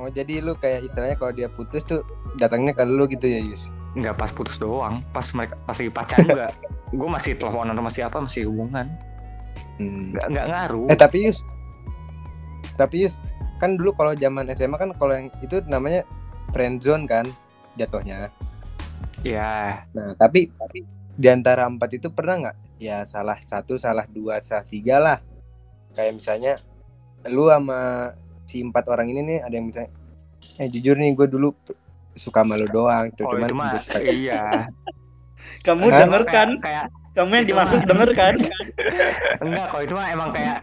oh 0.00 0.09
jadi 0.09 0.40
lu 0.40 0.57
kayak 0.57 0.88
istilahnya 0.88 1.16
kalau 1.20 1.33
dia 1.37 1.48
putus 1.52 1.85
tuh 1.85 2.00
datangnya 2.40 2.72
ke 2.72 2.81
lu 2.88 3.05
gitu 3.05 3.28
ya 3.28 3.44
Yus 3.44 3.68
Enggak 3.92 4.16
pas 4.16 4.33
putus 4.33 4.57
doang, 4.57 5.05
pas 5.12 5.20
mereka 5.37 5.52
pas 5.68 5.76
lagi 5.76 5.92
pacaran 5.92 6.24
juga. 6.24 6.48
gue 6.96 7.09
masih 7.12 7.33
teleponan 7.37 7.76
sama 7.76 7.90
siapa, 7.92 8.16
masih 8.24 8.48
hubungan. 8.48 8.88
hmm. 9.76 10.16
Enggak 10.16 10.26
enggak 10.33 10.46
ngaruh. 10.48 10.87
eh 10.88 10.96
tapi 10.96 11.16
Yus 11.28 11.38
tapi 12.81 13.05
Yus 13.05 13.20
kan 13.61 13.76
dulu 13.76 13.92
kalau 13.92 14.16
zaman 14.16 14.48
SMA 14.57 14.81
kan 14.81 14.90
kalau 14.96 15.12
yang 15.12 15.28
itu 15.44 15.61
namanya 15.68 16.09
friend 16.57 16.81
zone 16.81 17.05
kan 17.05 17.28
jatuhnya 17.76 18.33
Ya, 19.22 19.87
nah 19.94 20.18
tapi 20.18 20.50
di 21.14 21.28
antara 21.31 21.70
empat 21.70 21.94
itu 21.94 22.11
pernah 22.11 22.42
nggak 22.42 22.57
ya 22.83 23.07
salah 23.07 23.38
satu 23.38 23.78
salah 23.78 24.02
dua 24.11 24.42
salah 24.42 24.66
tiga 24.66 24.98
lah 24.98 25.18
kayak 25.92 26.12
misalnya 26.14 26.52
lu 27.24 27.46
sama 27.46 28.12
si 28.44 28.61
empat 28.61 28.85
orang 28.87 29.07
ini 29.07 29.20
nih 29.22 29.38
ada 29.40 29.55
yang 29.55 29.66
misalnya 29.66 29.90
eh 30.57 30.68
jujur 30.68 30.94
nih 30.94 31.12
gue 31.12 31.26
dulu 31.26 31.55
suka 32.12 32.42
malu 32.42 32.66
doang 32.66 33.09
tuh 33.11 33.24
oh 33.24 33.33
cuman 33.33 33.46
itu 33.46 33.55
mah 33.55 33.72
iya. 33.98 34.42
Kamu 35.62 35.87
Hah? 35.87 35.98
denger 36.02 36.22
kan? 36.26 36.48
Kayak, 36.59 36.87
kayak 36.87 36.87
Kamu 37.14 37.31
yang 37.33 37.46
dimaksud 37.46 37.78
mah. 37.78 37.87
denger 37.87 38.09
kan? 38.12 38.35
enggak 39.44 39.66
kalau 39.68 39.83
itu 39.83 39.94
mah 39.94 40.09
emang 40.09 40.31
kayak 40.31 40.59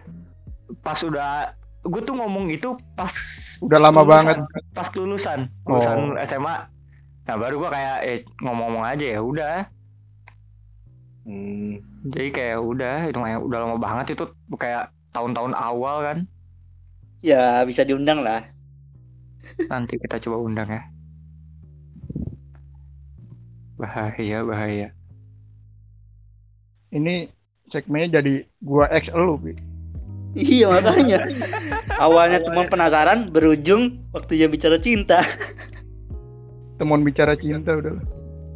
pas 0.80 1.00
udah 1.00 1.54
gue 1.82 2.02
tuh 2.02 2.14
ngomong 2.14 2.50
itu 2.50 2.70
pas 2.94 3.12
Udah 3.60 3.80
lama 3.80 4.02
lulusan, 4.02 4.12
banget. 4.28 4.38
pas 4.72 4.88
kelulusan 4.88 5.40
Oh. 5.64 5.74
lulusan 5.74 5.98
SMA 6.22 6.56
nah 7.24 7.36
baru 7.36 7.56
gue 7.58 7.70
kayak 7.70 7.98
eh 8.04 8.18
ngomong-ngomong 8.40 8.84
aja 8.84 9.06
ya 9.08 9.20
udah 9.20 9.56
Hmm, 11.22 11.78
jadi 12.04 12.28
kayak 12.32 12.58
udah 12.58 12.96
itu 13.06 13.18
mah 13.18 13.38
udah 13.38 13.58
lama 13.60 13.78
banget 13.78 14.18
itu 14.18 14.26
kayak 14.52 14.90
tahun-tahun 15.16 15.54
awal 15.58 15.98
kan 16.06 16.20
Ya 17.20 17.68
bisa 17.68 17.84
diundang 17.84 18.24
lah. 18.24 18.48
nanti 19.72 20.00
kita 20.00 20.22
coba 20.24 20.40
undang 20.40 20.70
ya 20.72 20.82
bahaya 23.80 24.44
bahaya 24.44 24.88
Ini 26.92 27.32
segmennya 27.70 28.20
jadi 28.20 28.42
gua 28.66 28.90
X 28.90 29.14
lu, 29.14 29.38
Bi. 29.38 29.54
Iya 30.34 30.74
makanya. 30.74 31.22
Awalnya 32.06 32.42
cuma 32.42 32.66
penasaran, 32.66 33.30
berujung 33.30 34.10
waktu 34.10 34.42
dia 34.42 34.50
bicara 34.50 34.82
cinta. 34.82 35.22
Teman 36.82 37.06
bicara 37.06 37.38
cinta 37.38 37.78
udah. 37.78 37.94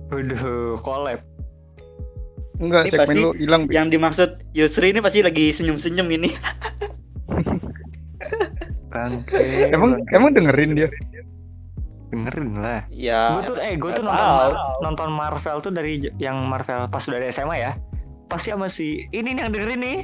Waduh, 0.10 0.82
collab. 0.82 1.22
Enggak, 2.64 2.88
Ini 2.88 2.92
segmen 2.96 3.04
pasti 3.04 3.20
lu 3.20 3.32
hilang. 3.36 3.62
Yang 3.68 3.88
dimaksud 3.92 4.30
Yusri 4.56 4.88
ini 4.96 5.00
pasti 5.04 5.20
lagi 5.20 5.46
senyum-senyum 5.52 6.08
ini. 6.16 6.30
Bangke. 8.88 9.68
Emang 9.74 10.00
bangke. 10.00 10.16
emang 10.16 10.30
dengerin 10.32 10.72
dia. 10.80 10.90
dengerin 12.14 12.54
lah. 12.62 12.86
Ya. 12.94 13.42
gue 13.42 13.50
tuh 13.50 13.58
eh 13.58 13.74
gue 13.74 13.90
tuh 13.90 14.06
nonton. 14.06 14.22
Mar- 14.22 14.60
nonton 14.86 15.10
Marvel 15.10 15.58
tuh 15.66 15.72
dari 15.74 16.14
yang 16.22 16.46
Marvel 16.46 16.86
pas 16.88 17.02
udah 17.10 17.18
dari 17.18 17.34
SMA 17.34 17.58
ya. 17.58 17.72
Pasti 18.30 18.54
sama 18.54 18.70
si 18.70 19.10
ini 19.10 19.34
nih 19.34 19.42
yang 19.44 19.52
dengerin 19.52 19.82
nih. 19.82 20.00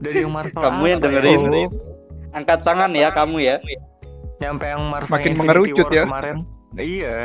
Dari 0.00 0.24
yang 0.24 0.32
Marvel. 0.32 0.64
Kamu 0.64 0.84
yang 0.88 1.00
ya? 1.00 1.04
dengerin. 1.04 1.40
Oh. 1.44 1.68
Angkat 2.32 2.64
tangan 2.64 2.90
ya 2.96 3.12
kamu 3.12 3.36
ya. 3.44 3.56
Nyampe 4.40 4.64
yang 4.64 4.82
Marvel 4.88 5.12
Makin 5.12 5.32
Infinity 5.36 5.40
mengerucut 5.44 5.86
War 5.86 5.92
ya. 5.92 6.04
kemarin. 6.08 6.36
Iya. 6.80 7.16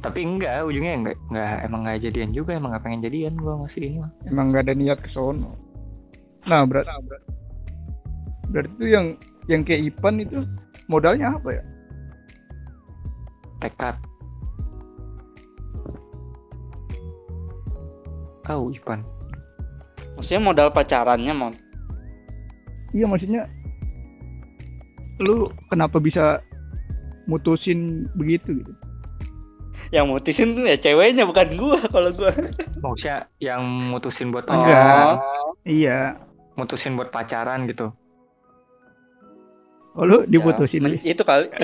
Tapi 0.00 0.24
enggak, 0.24 0.64
ujungnya 0.64 0.92
enggak 0.96 1.16
enggak 1.28 1.56
emang 1.68 1.80
enggak 1.84 1.98
jadian 2.08 2.30
juga, 2.32 2.56
emang 2.56 2.72
enggak 2.72 2.84
pengen 2.88 3.04
jadian 3.04 3.34
gua 3.36 3.54
masih 3.60 3.80
ini 3.84 3.96
mah. 4.00 4.10
Emang 4.24 4.44
nggak 4.48 4.64
ada 4.64 4.74
niat 4.74 4.98
ke 5.04 5.10
sono. 5.12 5.52
Nah, 6.48 6.64
berat 6.64 6.88
berarti 8.50 8.72
itu 8.80 8.86
yang 8.90 9.06
yang 9.46 9.62
kayak 9.62 9.92
Ipan 9.92 10.24
itu 10.24 10.42
modalnya 10.88 11.36
apa 11.36 11.48
ya? 11.54 11.64
Tekad. 13.60 13.96
Kau 18.48 18.72
Ipan. 18.72 19.04
Maksudnya 20.16 20.42
modal 20.42 20.68
pacarannya, 20.72 21.32
Mon. 21.36 21.54
Iya 22.90 23.06
maksudnya 23.06 23.46
lu 25.20 25.52
kenapa 25.70 26.00
bisa 26.00 26.42
mutusin 27.28 28.10
begitu 28.18 28.64
gitu? 28.64 28.72
Yang 29.90 30.06
mutusin 30.06 30.48
tuh 30.54 30.64
ya 30.64 30.76
ceweknya 30.78 31.26
bukan 31.26 31.48
gua 31.58 31.80
kalau 31.90 32.10
gua. 32.14 32.30
Maksudnya 32.78 33.26
yang 33.42 33.62
mutusin 33.90 34.30
buat 34.30 34.46
Oh. 34.46 34.54
pacaran, 34.54 35.18
Iya. 35.66 36.14
mutusin 36.54 36.94
buat 36.94 37.10
pacaran 37.10 37.66
gitu. 37.66 37.90
Oh 39.92 40.06
lu 40.06 40.22
Ya, 40.22 40.38
diputusin 40.38 40.86
Bi? 40.86 41.02
itu 41.02 41.18
kali. 41.20 41.50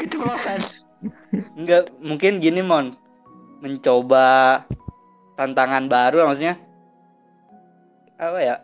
Keceplosan. 0.00 0.60
Enggak, 1.56 1.92
mungkin 1.98 2.40
gini, 2.40 2.60
Mon. 2.62 2.96
Mencoba 3.60 4.62
tantangan 5.36 5.86
baru 5.86 6.26
maksudnya. 6.26 6.56
Apa 8.18 8.38
ya? 8.40 8.56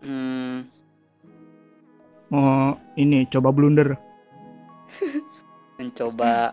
Hmm, 0.00 0.45
mau 2.36 2.52
ini 2.94 3.24
coba 3.26 3.48
blunder. 3.48 3.96
mencoba 5.76 6.52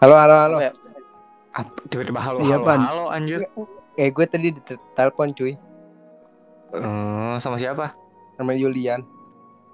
halo 0.00 0.14
halo 0.14 0.34
halo 0.38 0.56
apa 0.56 0.64
ya? 0.64 0.72
Tiba-tiba 1.88 2.20
halo 2.20 2.38
Iya, 2.42 2.56
halo 2.56 2.68
halo 2.78 3.04
anjir. 3.08 3.40
eh 3.94 4.08
gue 4.08 4.24
tadi 4.26 4.52
ditelepon 4.52 5.32
cuy 5.32 5.56
Eh, 6.68 7.34
sama 7.38 7.56
siapa? 7.56 7.92
sama 8.36 8.52
Yulian 8.52 9.00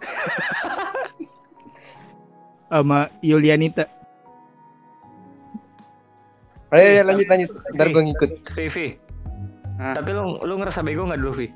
sama 2.69 3.11
Yulianita. 3.21 3.87
ayo, 6.71 6.83
ayo 6.89 7.03
lanjut 7.05 7.27
lanjut 7.27 7.51
ntar 7.73 7.87
gue 7.89 8.03
ngikut 8.03 8.31
Vivi. 8.53 8.87
Hah? 9.77 9.95
Tapi 9.95 10.11
lu 10.11 10.39
lu 10.41 10.55
ngerasa 10.57 10.81
bego 10.81 11.05
nggak 11.05 11.19
dulu, 11.19 11.33
Vi? 11.35 11.47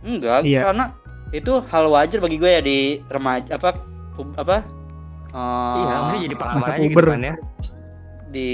Enggak, 0.00 0.44
Iya. 0.44 0.64
karena 0.64 0.84
itu 1.30 1.52
hal 1.64 1.86
wajar 1.86 2.18
bagi 2.18 2.36
gue 2.36 2.50
ya 2.50 2.60
di 2.60 2.78
remaja 3.06 3.54
apa 3.54 3.78
pub- 4.12 4.34
apa 4.34 4.66
eh, 5.28 5.74
iya, 5.76 5.94
maksudnya 5.96 6.20
jadi 6.22 6.36
pengalaman 6.36 6.68
aja 6.68 6.78
gitu 6.82 7.06
kan 7.06 7.20
ya. 7.22 7.34
di 8.28 8.50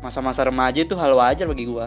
masa-masa 0.00 0.40
remaja 0.42 0.80
itu 0.80 0.94
hal 0.94 1.12
wajar 1.12 1.44
bagi 1.44 1.64
gue. 1.64 1.86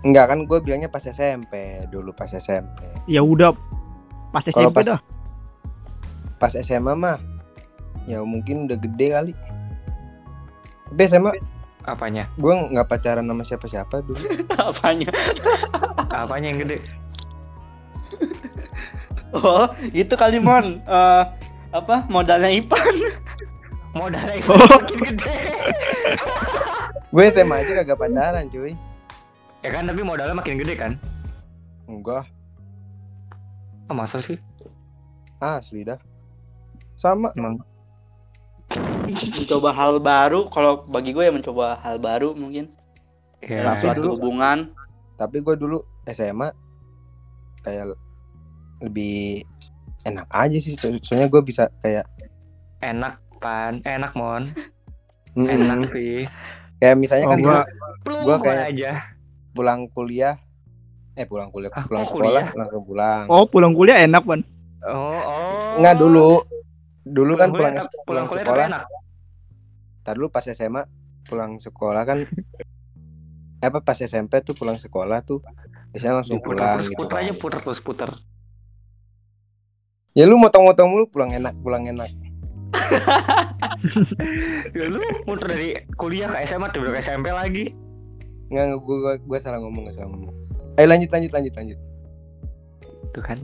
enggak 0.00 0.26
kan 0.26 0.38
gue 0.42 0.58
bilangnya 0.58 0.88
pas 0.88 1.02
SMP 1.02 1.52
dulu 1.86 2.10
pas 2.10 2.28
SMP 2.28 2.80
Ya 3.04 3.20
udah 3.20 3.52
pas 4.30 4.40
Kalau 4.42 4.68
SMP 4.68 4.76
pas- 4.76 4.88
dah. 4.90 5.00
pas 6.36 6.52
SMA 6.54 6.92
mah 6.94 7.20
ya 8.02 8.20
mungkin 8.20 8.64
udah 8.64 8.78
gede 8.78 9.06
kali 9.10 9.32
tapi 10.88 11.02
SMA 11.06 11.32
Apanya? 11.82 12.28
gue 12.34 12.48
nggak 12.48 12.84
pacaran 12.86 13.24
sama 13.24 13.40
siapa-siapa 13.42 14.00
dulu 14.00 14.20
Apanya? 14.68 15.08
Apanya 16.10 16.48
yang 16.48 16.60
gede? 16.60 16.76
Oh, 19.32 19.64
itu 19.88 20.10
kali 20.12 20.36
Mon. 20.36 20.80
Eh, 20.80 21.24
apa 21.70 22.02
modalnya 22.06 22.50
Ipan? 22.50 22.94
Modalnya 23.92 24.34
itu 24.34 24.46
Oh. 24.46 24.58
makin 24.58 24.98
gede. 25.04 25.34
gue 27.10 27.24
SMA 27.28 27.56
aja 27.58 27.72
kagak 27.76 27.98
pacaran 27.98 28.46
cuy 28.46 28.78
ya 29.60 29.68
kan 29.68 29.82
tapi 29.82 29.98
modalnya 30.00 30.30
makin 30.32 30.56
gede 30.56 30.74
kan? 30.74 30.92
enggak 31.84 32.22
Oh, 33.84 33.92
masa 33.92 34.18
sih? 34.18 34.38
asli 35.36 35.82
dah 35.82 35.98
sama 36.94 37.34
Emang 37.34 37.58
mencoba 39.10 39.70
hal 39.72 39.98
baru. 39.98 40.46
Kalau 40.48 40.86
bagi 40.86 41.10
gue 41.10 41.24
ya 41.24 41.32
mencoba 41.32 41.74
hal 41.80 41.98
baru 41.98 42.30
mungkin 42.32 42.70
ya, 43.40 43.74
Tapi 43.74 43.90
dulu- 43.96 44.14
hubungan. 44.14 44.70
tapi 45.16 45.40
gue 45.40 45.54
dulu 45.54 45.82
SMA 46.06 46.54
kayak 47.60 47.90
lebih 48.80 49.44
enak 50.02 50.26
aja 50.28 50.56
sih 50.56 50.74
so- 50.74 50.96
soalnya 50.98 51.28
gue 51.28 51.42
bisa 51.42 51.68
kayak 51.78 52.08
enak 52.78 53.20
pan, 53.36 53.80
enak 53.82 54.12
mon, 54.12 54.52
mm, 55.34 55.44
enak 55.46 55.80
sih. 55.90 56.24
kayak 56.76 56.96
misalnya 56.96 57.26
Oh, 57.26 57.30
kan 57.30 57.40
Gua 57.40 57.60
gua 58.22 58.36
kayak- 58.38 58.68
aja. 58.70 58.90
pulang 59.50 59.84
kuliah 59.86 60.36
eh 61.12 61.24
pulang 61.24 61.48
kuliah 61.48 61.68
Ah, 61.70 61.82
pulang 61.82 62.02
kok 62.02 62.10
sekolah 62.10 62.30
kuliah? 62.32 62.46
langsung 62.54 62.82
pulang 62.82 63.24
Oh 63.26 63.44
pulang 63.44 63.72
kuliah 63.72 63.98
enak 63.98 64.22
ban. 64.22 64.40
Oh, 64.82 65.12
oh. 65.12 65.76
Enggak 65.76 65.96
dulu 65.96 66.40
dulu 67.02 67.32
kan 67.34 67.48
pulang 67.50 67.74
kuliah, 67.74 67.84
pulang, 67.84 68.04
pulang 68.06 68.24
kuliah 68.26 68.40
tapi 68.40 68.48
sekolah 68.48 68.66
enak. 68.66 68.82
Ntar 70.00 70.14
dulu 70.14 70.28
pas 70.30 70.44
SMA 70.46 70.82
pulang 71.22 71.52
sekolah 71.56 72.02
kan 72.02 72.18
apa 73.60 73.78
pas 73.78 73.98
SMP 73.98 74.40
tuh 74.40 74.54
pulang 74.54 74.74
sekolah 74.74 75.20
tuh 75.20 75.44
biasanya 75.90 76.14
langsung 76.16 76.40
pulang 76.40 76.80
puter, 76.80 76.88
gitu 76.88 76.96
puter 76.98 77.16
aja 77.18 77.28
kan. 77.28 77.36
puter 77.36 77.58
terus 77.60 77.80
puter 77.80 78.10
Ya 80.10 80.26
lu 80.26 80.34
motong-motong 80.36 80.88
mulu 80.90 81.04
pulang 81.06 81.30
enak, 81.30 81.54
pulang 81.62 81.86
enak. 81.86 82.10
ya, 84.74 84.84
lu 84.86 84.98
muter 85.24 85.46
dari 85.48 85.68
kuliah 85.94 86.30
ke 86.30 86.38
SMA 86.44 86.70
tuh 86.70 86.86
ke 86.86 86.98
SMP 86.98 87.30
lagi 87.30 87.74
Nggak, 88.46 88.78
gue 88.78 88.96
gua, 88.98 89.14
gua 89.18 89.38
salah 89.38 89.58
ngomong, 89.58 89.86
gak 89.86 89.98
salah 89.98 90.10
ngomong. 90.10 90.34
Ayo 90.74 90.86
lanjut, 90.86 91.10
lanjut, 91.10 91.30
lanjut, 91.30 91.54
lanjut. 91.54 91.78
tuh 93.10 93.22
kan 93.22 93.38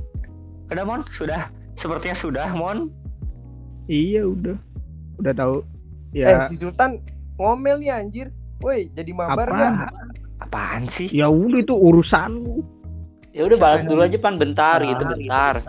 udah 0.66 0.82
mon 0.82 1.02
sudah 1.10 1.50
sepertinya 1.74 2.14
sudah 2.14 2.46
mon 2.50 2.90
Iya 3.86 4.26
udah. 4.26 4.58
Udah 5.16 5.32
tahu. 5.32 5.62
Eh, 6.10 6.22
Ya. 6.22 6.46
si 6.46 6.54
Sultan 6.54 6.98
ngomel 7.34 7.78
nih 7.78 7.90
anjir. 7.92 8.34
Woi, 8.58 8.90
jadi 8.90 9.10
mabar 9.10 9.46
Apaan? 9.46 9.74
gak? 9.76 9.90
apaan 10.36 10.82
sih 10.86 11.06
Ya 11.08 11.26
udah 11.26 11.60
itu 11.60 11.70
urusan 11.70 12.30
lu. 12.36 12.66
Ya 13.30 13.46
udah 13.46 13.56
balas 13.56 13.82
dulu 13.84 14.02
aja 14.02 14.18
pan 14.18 14.38
bentar 14.38 14.82
gitu 14.82 15.02
bentar. 15.02 15.62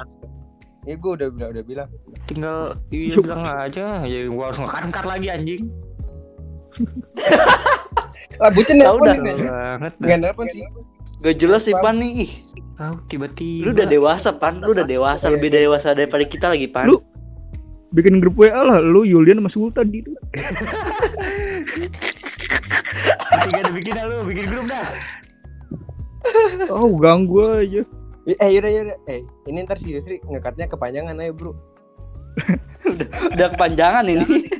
Ya 0.87 0.95
gue 0.95 1.11
udah 1.13 1.27
bilang, 1.29 1.49
udah 1.51 1.63
bilang. 1.63 1.89
tinggal 2.25 2.57
iya 2.89 3.15
bilang 3.19 3.43
aja 3.43 3.85
ya 4.01 4.19
gua 4.25 4.49
harus 4.49 4.59
ngekat 4.59 5.03
lagi 5.05 5.27
anjing 5.27 5.63
Ah, 8.37 8.49
bucin 8.49 8.77
nelpon 8.77 9.03
dah. 9.03 9.15
nih 9.15 9.35
banget 9.41 9.93
dah. 9.93 10.05
Nggak 10.07 10.19
nelpon 10.21 10.47
sih. 10.47 10.63
Gak 11.19 11.35
jelas 11.37 11.65
sih 11.65 11.73
pan 11.73 11.97
nih. 11.97 12.11
Ih, 12.19 12.31
tahu 12.75 12.93
tiba-tiba 13.07 13.63
lu 13.63 13.73
udah 13.73 13.87
dewasa 13.87 14.29
pan, 14.31 14.61
lu 14.61 14.71
udah 14.71 14.85
dewasa, 14.85 15.25
Iya, 15.27 15.33
lebih 15.33 15.49
iya. 15.49 15.57
dewasa 15.65 15.87
daripada 15.91 16.23
kita 16.23 16.45
lagi 16.47 16.67
pan. 16.67 16.85
Lu- 16.87 17.01
Bikin 17.89 18.19
grup 18.19 18.35
WA 18.35 18.51
lah 18.53 18.77
lu 18.77 19.01
Yulian 19.03 19.39
sama 19.39 19.49
Sultan 19.49 19.89
gitu. 19.89 20.11
tiga 23.39 23.59
udah 23.63 23.73
bikin 23.73 23.93
lu 23.97 24.17
bikin 24.27 24.45
grup 24.45 24.65
dah 24.67 24.85
Oh 26.69 26.91
ganggu 26.93 27.39
aja. 27.57 27.81
Eh, 28.27 28.49
yaudah, 28.51 28.71
yaudah. 28.71 28.97
Eh, 29.07 29.23
ini 29.47 29.63
ntar 29.63 29.79
si 29.79 29.95
Yusri 29.95 30.19
ngekatnya 30.27 30.67
kepanjangan 30.67 31.15
aja, 31.15 31.31
bro. 31.31 31.55
Udah 33.33 33.47
kepanjangan 33.55 34.03
ini. 34.03 34.51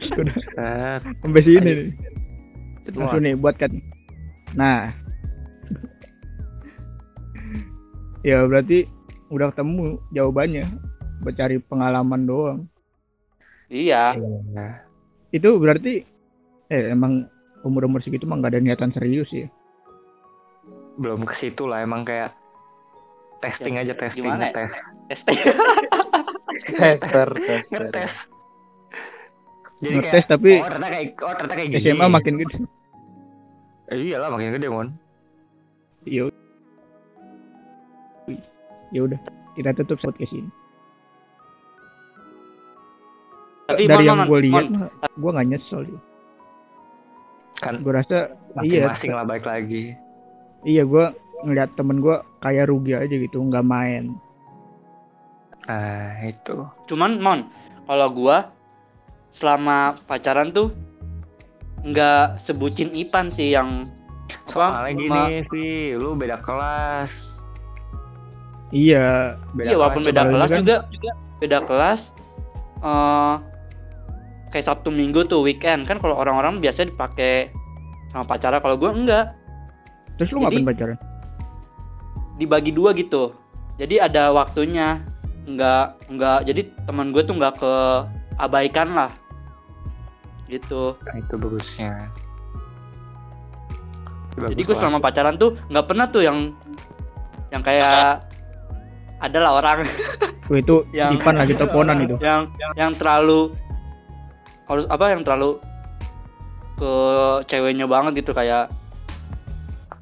set 0.56 1.04
Sampai 1.04 1.42
sini 1.44 1.60
nih. 1.76 1.90
itu 2.88 2.98
Langsung 3.04 3.20
nih 3.20 3.36
buat 3.36 3.60
kan. 3.60 3.72
Nah. 4.56 4.96
ya 8.24 8.48
berarti 8.48 8.88
udah 9.28 9.52
ketemu 9.52 10.00
jawabannya. 10.16 10.64
Buat 11.28 11.36
cari 11.36 11.60
pengalaman 11.60 12.24
doang. 12.24 12.60
Iya. 13.68 14.16
mah 14.56 14.88
Itu 15.36 15.60
berarti 15.60 16.08
eh 16.72 16.96
emang 16.96 17.28
umur-umur 17.68 18.00
segitu 18.00 18.24
mah 18.24 18.40
gak 18.40 18.56
ada 18.56 18.64
niatan 18.64 18.96
serius 18.96 19.28
ya. 19.36 19.52
belum 20.98 21.30
ke 21.30 21.36
situ 21.38 21.70
lah 21.70 21.86
emang 21.86 22.02
kayak 22.02 22.34
testing 23.40 23.74
Ya, 23.74 23.82
aja 23.82 23.94
testing 23.94 24.24
gimana 24.24 24.44
ya? 24.44 24.52
ngetes 24.52 24.74
ST. 25.14 25.28
Tester, 26.68 27.28
tester. 27.34 27.80
ngetes 27.86 28.14
jadi 29.78 29.94
Ngetes 29.96 30.12
kayak 30.12 30.28
tapi 30.28 30.52
oh 30.58 30.68
ternyata 30.68 30.90
kayak 30.90 31.08
oh 31.18 31.34
ternyata 31.34 31.56
kayak 31.56 31.70
gini 31.70 31.84
SMA 31.86 32.08
makin 32.08 32.34
gede. 32.36 32.56
eh, 33.88 33.98
iyalah 34.04 34.30
makin 34.30 34.50
gede 34.52 34.68
mon 34.68 34.88
Ya 36.04 36.26
ud- 36.26 36.40
ya 38.90 39.02
udah 39.02 39.20
kita 39.54 39.76
tutup 39.76 40.00
podcast 40.00 40.32
ini. 40.32 40.48
Tapi 43.66 43.84
Dari 43.84 44.06
yang 44.06 44.24
gue 44.24 44.40
lihat 44.42 44.66
gue 45.12 45.30
nggak 45.30 45.48
nyesel. 45.48 45.84
kan 47.58 47.82
Gue 47.82 47.90
rasa 47.92 48.32
iya 48.62 48.86
masing-masing 48.86 49.12
lah 49.12 49.26
baik 49.26 49.44
lagi 49.44 49.98
iya 50.62 50.82
gue 50.84 51.06
ngeliat 51.40 51.70
temen 51.74 52.00
gue 52.00 52.14
kayak 52.40 52.68
rugi 52.68 52.94
aja 52.94 53.12
gitu 53.12 53.38
nggak 53.40 53.62
main. 53.64 54.16
nah 55.64 56.24
itu 56.24 56.64
Cuman 56.88 57.20
Mon, 57.20 57.40
kalau 57.84 58.08
gua 58.10 58.56
selama 59.34 60.00
pacaran 60.04 60.50
tuh 60.50 60.72
nggak 61.84 62.40
sebutin 62.42 62.90
Ipan 62.92 63.30
sih 63.30 63.52
yang 63.52 63.86
soalnya 64.44 64.92
gini 64.94 65.10
ma- 65.10 65.46
sih 65.46 65.72
lu 65.94 66.16
beda 66.16 66.40
kelas 66.40 67.36
Iya, 68.70 69.36
beda 69.54 69.66
iya 69.66 69.76
walaupun 69.78 70.04
beda 70.04 70.24
kelas 70.26 70.50
kan. 70.50 70.60
juga 70.60 70.76
beda 71.38 71.60
kelas 71.62 72.02
eh 72.78 73.36
kayak 74.50 74.66
Sabtu 74.66 74.90
Minggu 74.90 75.24
tuh 75.24 75.40
weekend 75.42 75.84
kan 75.84 75.96
kalau 75.98 76.16
orang-orang 76.16 76.60
biasa 76.60 76.84
dipakai 76.86 77.52
sama 78.10 78.24
pacara 78.26 78.58
kalau 78.58 78.76
gua 78.76 78.92
enggak 78.92 79.36
terus 80.16 80.32
lu 80.32 80.42
Jadi- 80.42 80.64
ngapain 80.64 80.66
pacaran? 80.66 80.98
Dibagi 82.38 82.72
dua 82.72 82.94
gitu. 82.94 83.34
Jadi 83.78 83.98
ada 83.98 84.30
waktunya 84.32 85.02
enggak 85.46 85.98
enggak 86.10 86.38
jadi 86.46 86.62
teman 86.86 87.10
gue 87.12 87.22
tuh 87.22 87.36
enggak 87.38 87.58
ke 87.58 87.74
abaikan 88.38 88.94
lah. 88.94 89.12
Gitu. 90.48 90.96
Nah, 91.02 91.16
itu 91.18 91.34
bagusnya. 91.36 91.92
Itu 94.32 94.46
jadi 94.48 94.54
bagus 94.56 94.68
gue 94.70 94.76
selama 94.78 94.98
pacaran 95.02 95.36
tuh 95.36 95.58
nggak 95.68 95.86
pernah 95.86 96.06
tuh 96.08 96.22
yang 96.22 96.54
yang 97.50 97.64
kayak 97.66 98.22
adalah 99.18 99.58
orang. 99.58 99.88
Wah 100.48 100.58
itu 100.58 100.86
Yang- 100.98 101.20
Ipan 101.20 101.36
lagi 101.36 101.54
teleponan 101.58 101.98
itu. 102.06 102.16
yang 102.22 102.42
yang 102.78 102.92
terlalu 102.94 103.52
harus 104.68 104.84
apa 104.92 105.16
yang 105.16 105.24
terlalu 105.24 105.58
ke 106.78 106.92
ceweknya 107.50 107.88
banget 107.90 108.22
gitu 108.22 108.36
kayak 108.36 108.70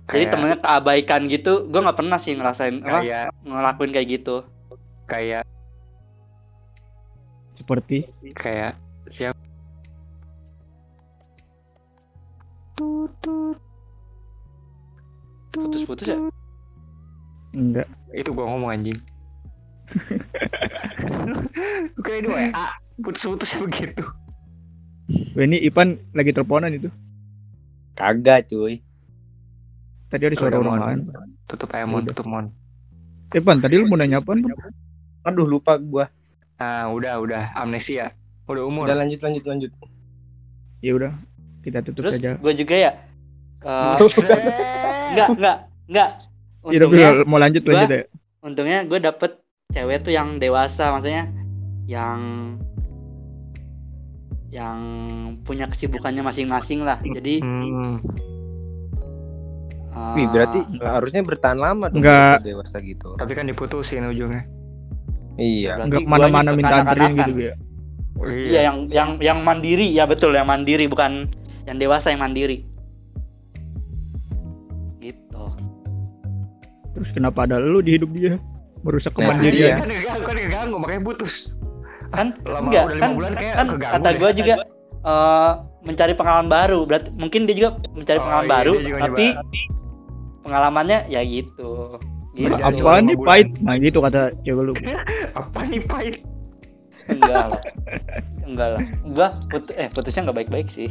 jadi 0.06 0.22
Kayak- 0.22 0.32
temennya 0.32 0.58
keabaikan 0.60 1.22
gitu 1.28 1.54
gue 1.66 1.80
nggak 1.80 1.98
pernah 1.98 2.18
sih 2.18 2.32
ngerasain 2.32 2.80
apa 2.80 3.00
kayak 3.00 3.26
ngelakuin 3.42 3.92
kayak 3.92 4.08
gitu 4.12 4.36
kayak 5.06 5.44
Seperti 7.56 8.06
kayak 8.36 8.76
siapa 9.10 9.40
putus-putus 15.52 16.06
ya 16.06 16.18
enggak. 17.56 17.88
itu 18.12 18.30
gua 18.32 18.46
ngomong 18.52 18.72
anjing 18.72 18.98
kayak 22.06 22.22
di 22.22 22.28
WA 22.28 22.52
putus-putus 23.00 23.52
begitu 23.64 24.04
Wah, 25.38 25.46
ini 25.46 25.62
Ipan 25.62 26.02
lagi 26.18 26.34
teleponan 26.34 26.74
itu. 26.74 26.90
Kagak, 27.94 28.50
cuy. 28.50 28.82
Tadi 30.08 30.24
ada 30.24 30.36
suara 30.36 30.56
orang 30.56 30.66
Mon. 30.68 30.82
lain. 30.82 31.00
tutup 31.46 31.70
aja 31.70 31.84
mon 31.84 32.00
Udah. 32.00 32.10
tutup 32.10 32.26
mon 32.26 32.46
Ipan 33.32 33.58
tadi 33.58 33.76
lu 33.76 33.86
mau 33.86 33.96
nanya? 33.96 34.18
Pan? 34.20 34.40
Aduh, 35.24 35.46
lupa 35.46 35.76
gua. 35.78 36.08
ah 36.56 36.88
udah 36.88 37.20
udah 37.20 37.44
amnesia 37.54 38.16
udah 38.46 38.64
umur 38.64 38.86
Udah 38.86 38.96
lanjut, 38.96 39.20
lanjut, 39.20 39.44
lanjut. 39.44 39.72
Ya 40.80 40.92
udah, 40.92 41.12
kita 41.62 41.82
tutup 41.82 42.06
terus 42.06 42.16
saja. 42.16 42.38
gue 42.38 42.54
juga 42.56 42.76
ya 42.78 42.92
eh. 43.60 43.96
Enggak, 45.12 45.28
enggak, 45.32 45.58
enggak. 45.86 46.10
Ya 46.64 46.78
udah, 46.78 46.88
Untungnya, 46.88 47.10
mau 47.24 47.38
lanjut 47.38 47.62
gua- 47.62 47.74
lanjut 47.76 47.90
ya. 47.92 48.02
untungnya 48.40 48.80
gue 48.84 49.00
dapet 49.00 49.32
cewek 49.70 49.98
tuh 50.02 50.12
yang 50.12 50.38
dewasa, 50.38 50.90
maksudnya 50.90 51.28
yang 51.84 52.20
yang 54.48 54.80
punya 55.42 55.68
kesibukannya 55.68 56.22
masing-masing 56.22 56.82
lah. 56.82 56.98
Jadi 57.02 57.42
Hmm, 57.42 58.00
eh, 59.96 60.14
Wih, 60.14 60.28
berarti 60.28 60.60
harusnya 60.78 61.22
bertahan 61.22 61.56
lama 61.56 61.88
dong 61.88 62.00
Enggak. 62.00 62.36
kalau 62.36 62.46
dewasa 62.46 62.78
gitu. 62.80 63.10
tapi 63.16 63.32
kan 63.32 63.46
diputusin 63.46 64.04
ujungnya 64.06 64.44
Iya. 65.36 65.76
berarti 65.78 65.88
Enggak 65.90 66.02
guanya 66.02 66.08
ke 66.08 66.12
mana-mana 66.14 66.50
minta 66.52 66.68
anterin 66.74 66.86
kekanak-kanakan. 66.86 67.28
gitu 67.30 67.42
ya. 67.42 67.56
Iya, 68.16 68.60
yang 68.64 68.78
yang 68.90 69.10
yang 69.20 69.40
mandiri, 69.42 69.88
ya 69.90 70.04
betul, 70.06 70.32
yang 70.32 70.46
mandiri 70.46 70.86
bukan 70.86 71.28
yang 71.66 71.76
dewasa 71.76 72.08
yang 72.10 72.22
mandiri. 72.22 72.64
Gitu. 74.98 75.44
Terus 76.94 77.10
kenapa 77.12 77.44
ada 77.44 77.58
lu 77.58 77.80
di 77.80 77.96
hidup 77.96 78.10
dia? 78.12 78.40
Merusak 78.82 79.12
Nah, 79.12 79.28
kemandirian. 79.28 79.68
iya. 79.68 79.76
kan 79.76 79.90
keganggu 79.90 80.24
kan 80.24 80.36
keganggu 80.38 80.76
makanya 80.78 81.02
putus 81.04 81.34
Kan 82.08 82.28
lama 82.46 82.70
enggak, 82.70 82.84
udah 82.86 82.94
lima 82.94 83.02
kan, 83.02 83.12
bulan 83.12 83.32
kayak 83.34 83.54
kan 83.54 83.66
keganggu 83.68 83.92
kata 83.92 84.08
deh. 84.08 84.16
gue 84.16 84.32
juga 84.38 84.56
eh, 85.06 85.52
mencari 85.84 86.14
pengalaman 86.14 86.48
baru. 86.48 86.80
Berarti 86.86 87.10
mungkin 87.14 87.40
dia 87.44 87.56
juga 87.58 87.70
mencari 87.92 88.18
Oh, 88.18 88.24
pengalaman 88.24 88.46
iya, 88.46 88.54
baru, 88.54 88.74
tapi 88.96 89.26
nyoba. 89.28 89.44
Pengalamannya 90.46 91.10
ya 91.10 91.26
gitu. 91.26 91.98
Gitu. 92.38 92.52
Lima 92.54 93.00
nih 93.02 93.18
pahit? 93.18 93.48
Nah 93.66 93.76
gitu 93.82 93.98
kata 94.00 94.30
cewek 94.46 94.64
lu. 94.70 94.74
apa 95.40 95.60
nih 95.68 95.82
pahit 95.84 96.16
enggak 97.06 97.46
lah 97.54 97.62
enggak 98.50 98.70
lah 98.78 98.82
gua 99.14 99.28
put 99.50 99.64
eh 99.78 99.88
putusnya 99.94 100.26
nggak 100.26 100.38
baik-baik 100.42 100.68
sih 100.74 100.90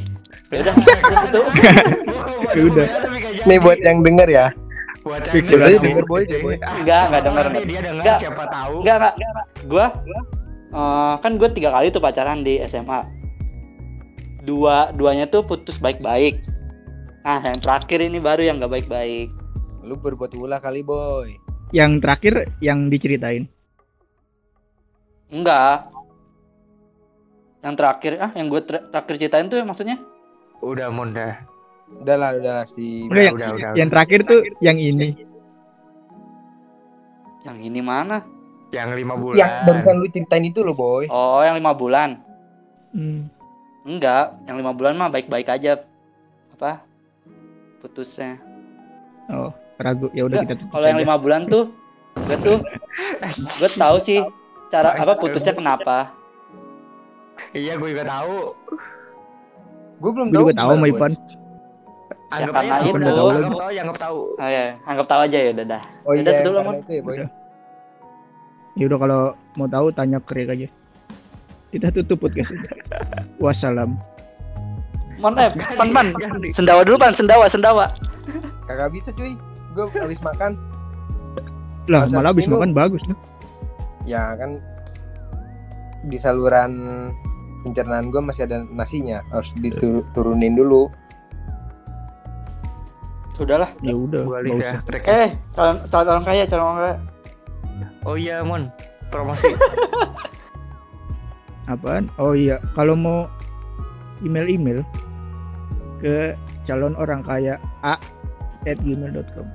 ya 0.50 0.62
udah 0.62 0.74
itu 0.78 1.40
Ya 2.54 2.62
udah. 2.70 2.86
Nih 3.50 3.58
buat 3.58 3.78
yang 3.82 4.06
denger 4.06 4.28
ya. 4.30 4.46
buat 5.02 5.20
yang 5.26 5.42
denger, 5.44 5.82
denger, 5.84 6.04
boy, 6.08 6.22
boy. 6.24 6.54
Enggak, 6.80 7.02
enggak 7.12 7.22
denger, 7.26 7.44
nanti 7.44 7.58
enggak. 7.58 7.66
dia 7.66 7.80
denger 7.82 8.02
Enggak. 8.04 8.16
siapa 8.22 8.42
tahu 8.46 8.74
enggak 8.80 8.96
enggak 8.96 9.14
gua 9.66 9.86
eh, 10.70 11.14
kan 11.18 11.32
gue 11.34 11.48
tiga 11.50 11.70
kali 11.74 11.86
tuh 11.90 12.02
pacaran 12.02 12.40
di 12.46 12.62
SMA 12.70 13.00
dua 14.46 14.92
duanya 14.94 15.26
tuh 15.26 15.42
putus 15.42 15.76
baik-baik 15.82 16.38
Nah, 17.24 17.40
yang 17.40 17.56
terakhir 17.56 18.04
ini 18.04 18.20
baru 18.20 18.44
yang 18.44 18.60
gak 18.60 18.68
baik-baik. 18.68 19.32
Lu 19.84 20.00
berbuat 20.00 20.32
ulah 20.32 20.58
kali 20.64 20.80
boy. 20.80 21.36
Yang 21.76 21.92
terakhir 22.00 22.34
yang 22.64 22.88
diceritain. 22.88 23.44
Enggak. 25.28 25.92
Yang 27.60 27.74
terakhir 27.76 28.12
ah 28.20 28.32
yang 28.32 28.46
gue 28.48 28.60
ter- 28.64 28.84
terakhir 28.88 29.14
ceritain 29.20 29.48
tuh 29.48 29.60
maksudnya 29.64 29.96
Udah 30.64 30.88
mon 30.88 31.12
dah. 31.12 31.36
Udah 32.00 32.16
lah, 32.16 32.30
udah 32.40 32.52
lah 32.62 32.66
si. 32.66 33.04
Udah, 33.06 33.22
yang, 33.28 33.36
udah, 33.36 33.50
udah, 33.52 33.70
yang 33.76 33.88
terakhir 33.92 34.20
tuh 34.24 34.40
yang 34.64 34.78
ini. 34.80 35.08
yang 37.44 37.60
ini 37.60 37.84
mana? 37.84 38.24
Yang 38.72 39.04
lima 39.04 39.14
bulan. 39.20 39.36
Yang 39.36 39.50
barusan 39.68 39.94
lu 40.00 40.08
ceritain 40.08 40.48
itu 40.48 40.64
loh 40.64 40.72
boy. 40.72 41.04
Oh, 41.12 41.44
yang 41.44 41.60
lima 41.60 41.76
bulan. 41.76 42.24
Hmm. 42.96 43.28
Enggak, 43.84 44.32
yang 44.48 44.56
lima 44.56 44.72
bulan 44.72 44.96
mah 44.96 45.12
baik-baik 45.12 45.52
aja. 45.52 45.84
Apa? 46.56 46.80
Putusnya. 47.84 48.40
Oh, 49.28 49.52
ragu. 49.76 50.06
Ya 50.12 50.22
udah 50.24 50.42
kita 50.42 50.54
tutup 50.56 50.70
Kalau 50.70 50.86
yang 50.86 50.98
aja. 50.98 51.04
lima 51.06 51.16
bulan 51.16 51.40
tuh, 51.46 51.64
gue 52.26 52.36
tuh, 52.38 52.58
gue 53.34 53.70
tahu 53.70 53.96
sih 54.00 54.18
cara 54.68 54.94
apa 54.94 55.12
putusnya 55.16 55.52
kenapa. 55.52 56.10
Iya 57.50 57.78
gue 57.78 57.88
juga 57.90 58.04
tahu. 58.04 58.36
Gue 59.98 60.10
belum 60.10 60.26
Gue 60.28 60.34
tahu. 60.34 60.44
juga 60.44 60.54
tahu 60.56 60.72
sama. 60.74 60.86
Ivan. 60.86 61.12
Anggap 62.34 62.50
karena 62.52 62.74
aja 62.74 62.82
tahu 62.82 62.90
itu. 62.90 63.06
Anggap 63.14 63.54
tahu, 63.54 63.70
ya 63.70 63.80
anggap 63.80 63.98
tahu. 64.00 64.18
Oh 64.34 64.48
ya, 64.50 64.64
anggap 64.84 65.06
tahu 65.06 65.20
aja 65.22 65.38
ya 65.38 65.50
udah 65.52 65.66
dah. 65.68 65.82
Oh 66.02 66.12
Udah, 66.12 66.32
iya, 66.34 66.60
Mon. 66.60 66.74
itu 66.76 66.92
ya 66.92 67.02
boy. 67.02 67.16
Ya 68.74 68.84
udah 68.84 68.98
kalau 68.98 69.20
mau 69.54 69.68
tahu 69.70 69.86
tanya 69.94 70.18
ke 70.18 70.32
Rick 70.34 70.48
aja. 70.50 70.68
Kita 71.70 71.86
tutup 71.90 72.18
podcast. 72.20 72.50
Wassalam. 73.38 73.94
Mon, 75.22 75.34
eh, 75.38 75.46
pan, 75.78 75.88
pan. 75.94 76.06
Sendawa 76.50 76.82
dulu 76.82 76.98
pan, 76.98 77.14
sendawa, 77.14 77.46
sendawa. 77.46 77.86
Kagak 78.66 78.90
bisa 78.90 79.14
cuy. 79.14 79.38
Gue 79.74 79.90
habis 79.90 80.22
makan. 80.22 80.56
Lah, 81.90 82.08
Masa 82.08 82.16
malah 82.16 82.30
habis 82.32 82.48
makan 82.48 82.72
bagus 82.72 83.02
lah. 83.10 83.18
Ya 84.08 84.32
kan 84.38 84.62
di 86.04 86.16
saluran 86.16 86.72
pencernaan 87.66 88.08
gue 88.08 88.22
masih 88.22 88.46
ada 88.46 88.62
nasinya. 88.70 89.20
Harus 89.34 89.50
diturunin 89.58 90.54
dulu. 90.54 90.88
Sudahlah. 93.34 93.74
Ya 93.82 93.98
udah. 93.98 94.22
Usah. 94.22 94.78
Rek. 94.86 95.04
Eh, 95.10 95.28
calon 95.58 95.76
calon 95.90 96.08
orang 96.14 96.24
kaya, 96.24 96.42
calon 96.46 96.64
orang 96.64 96.78
kaya. 96.78 96.96
Oh 98.06 98.14
iya 98.14 98.46
mon. 98.46 98.70
Promosi. 99.10 99.50
Apaan? 101.72 102.12
Oh 102.20 102.36
iya, 102.36 102.60
kalau 102.76 102.92
mau 102.92 103.24
email-email 104.20 104.84
ke 106.04 106.36
calon 106.68 106.92
orang 107.00 107.24
kaya 107.24 107.56
a 107.80 107.96
gmail.com 108.72 109.46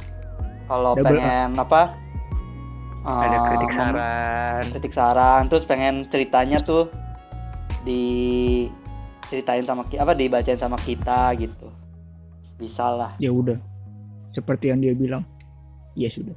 Kalau 0.70 0.94
pengen 1.02 1.58
apa? 1.58 1.98
Ada 3.00 3.38
eh, 3.38 3.42
kritik 3.50 3.72
saran. 3.74 4.62
kritik 4.76 4.94
saran 4.94 5.42
terus 5.50 5.64
pengen 5.66 6.06
ceritanya 6.14 6.62
tuh 6.62 6.92
di 7.82 8.68
ceritain 9.32 9.64
sama 9.64 9.88
kita 9.88 10.04
apa 10.04 10.14
dibacain 10.14 10.60
sama 10.60 10.78
kita 10.78 11.34
gitu 11.40 11.72
bisa 12.60 12.92
lah 12.92 13.12
Ya 13.18 13.32
udah. 13.32 13.56
Seperti 14.36 14.70
yang 14.70 14.84
dia 14.84 14.94
bilang. 14.94 15.24
Ya 15.98 16.12
sudah. 16.12 16.36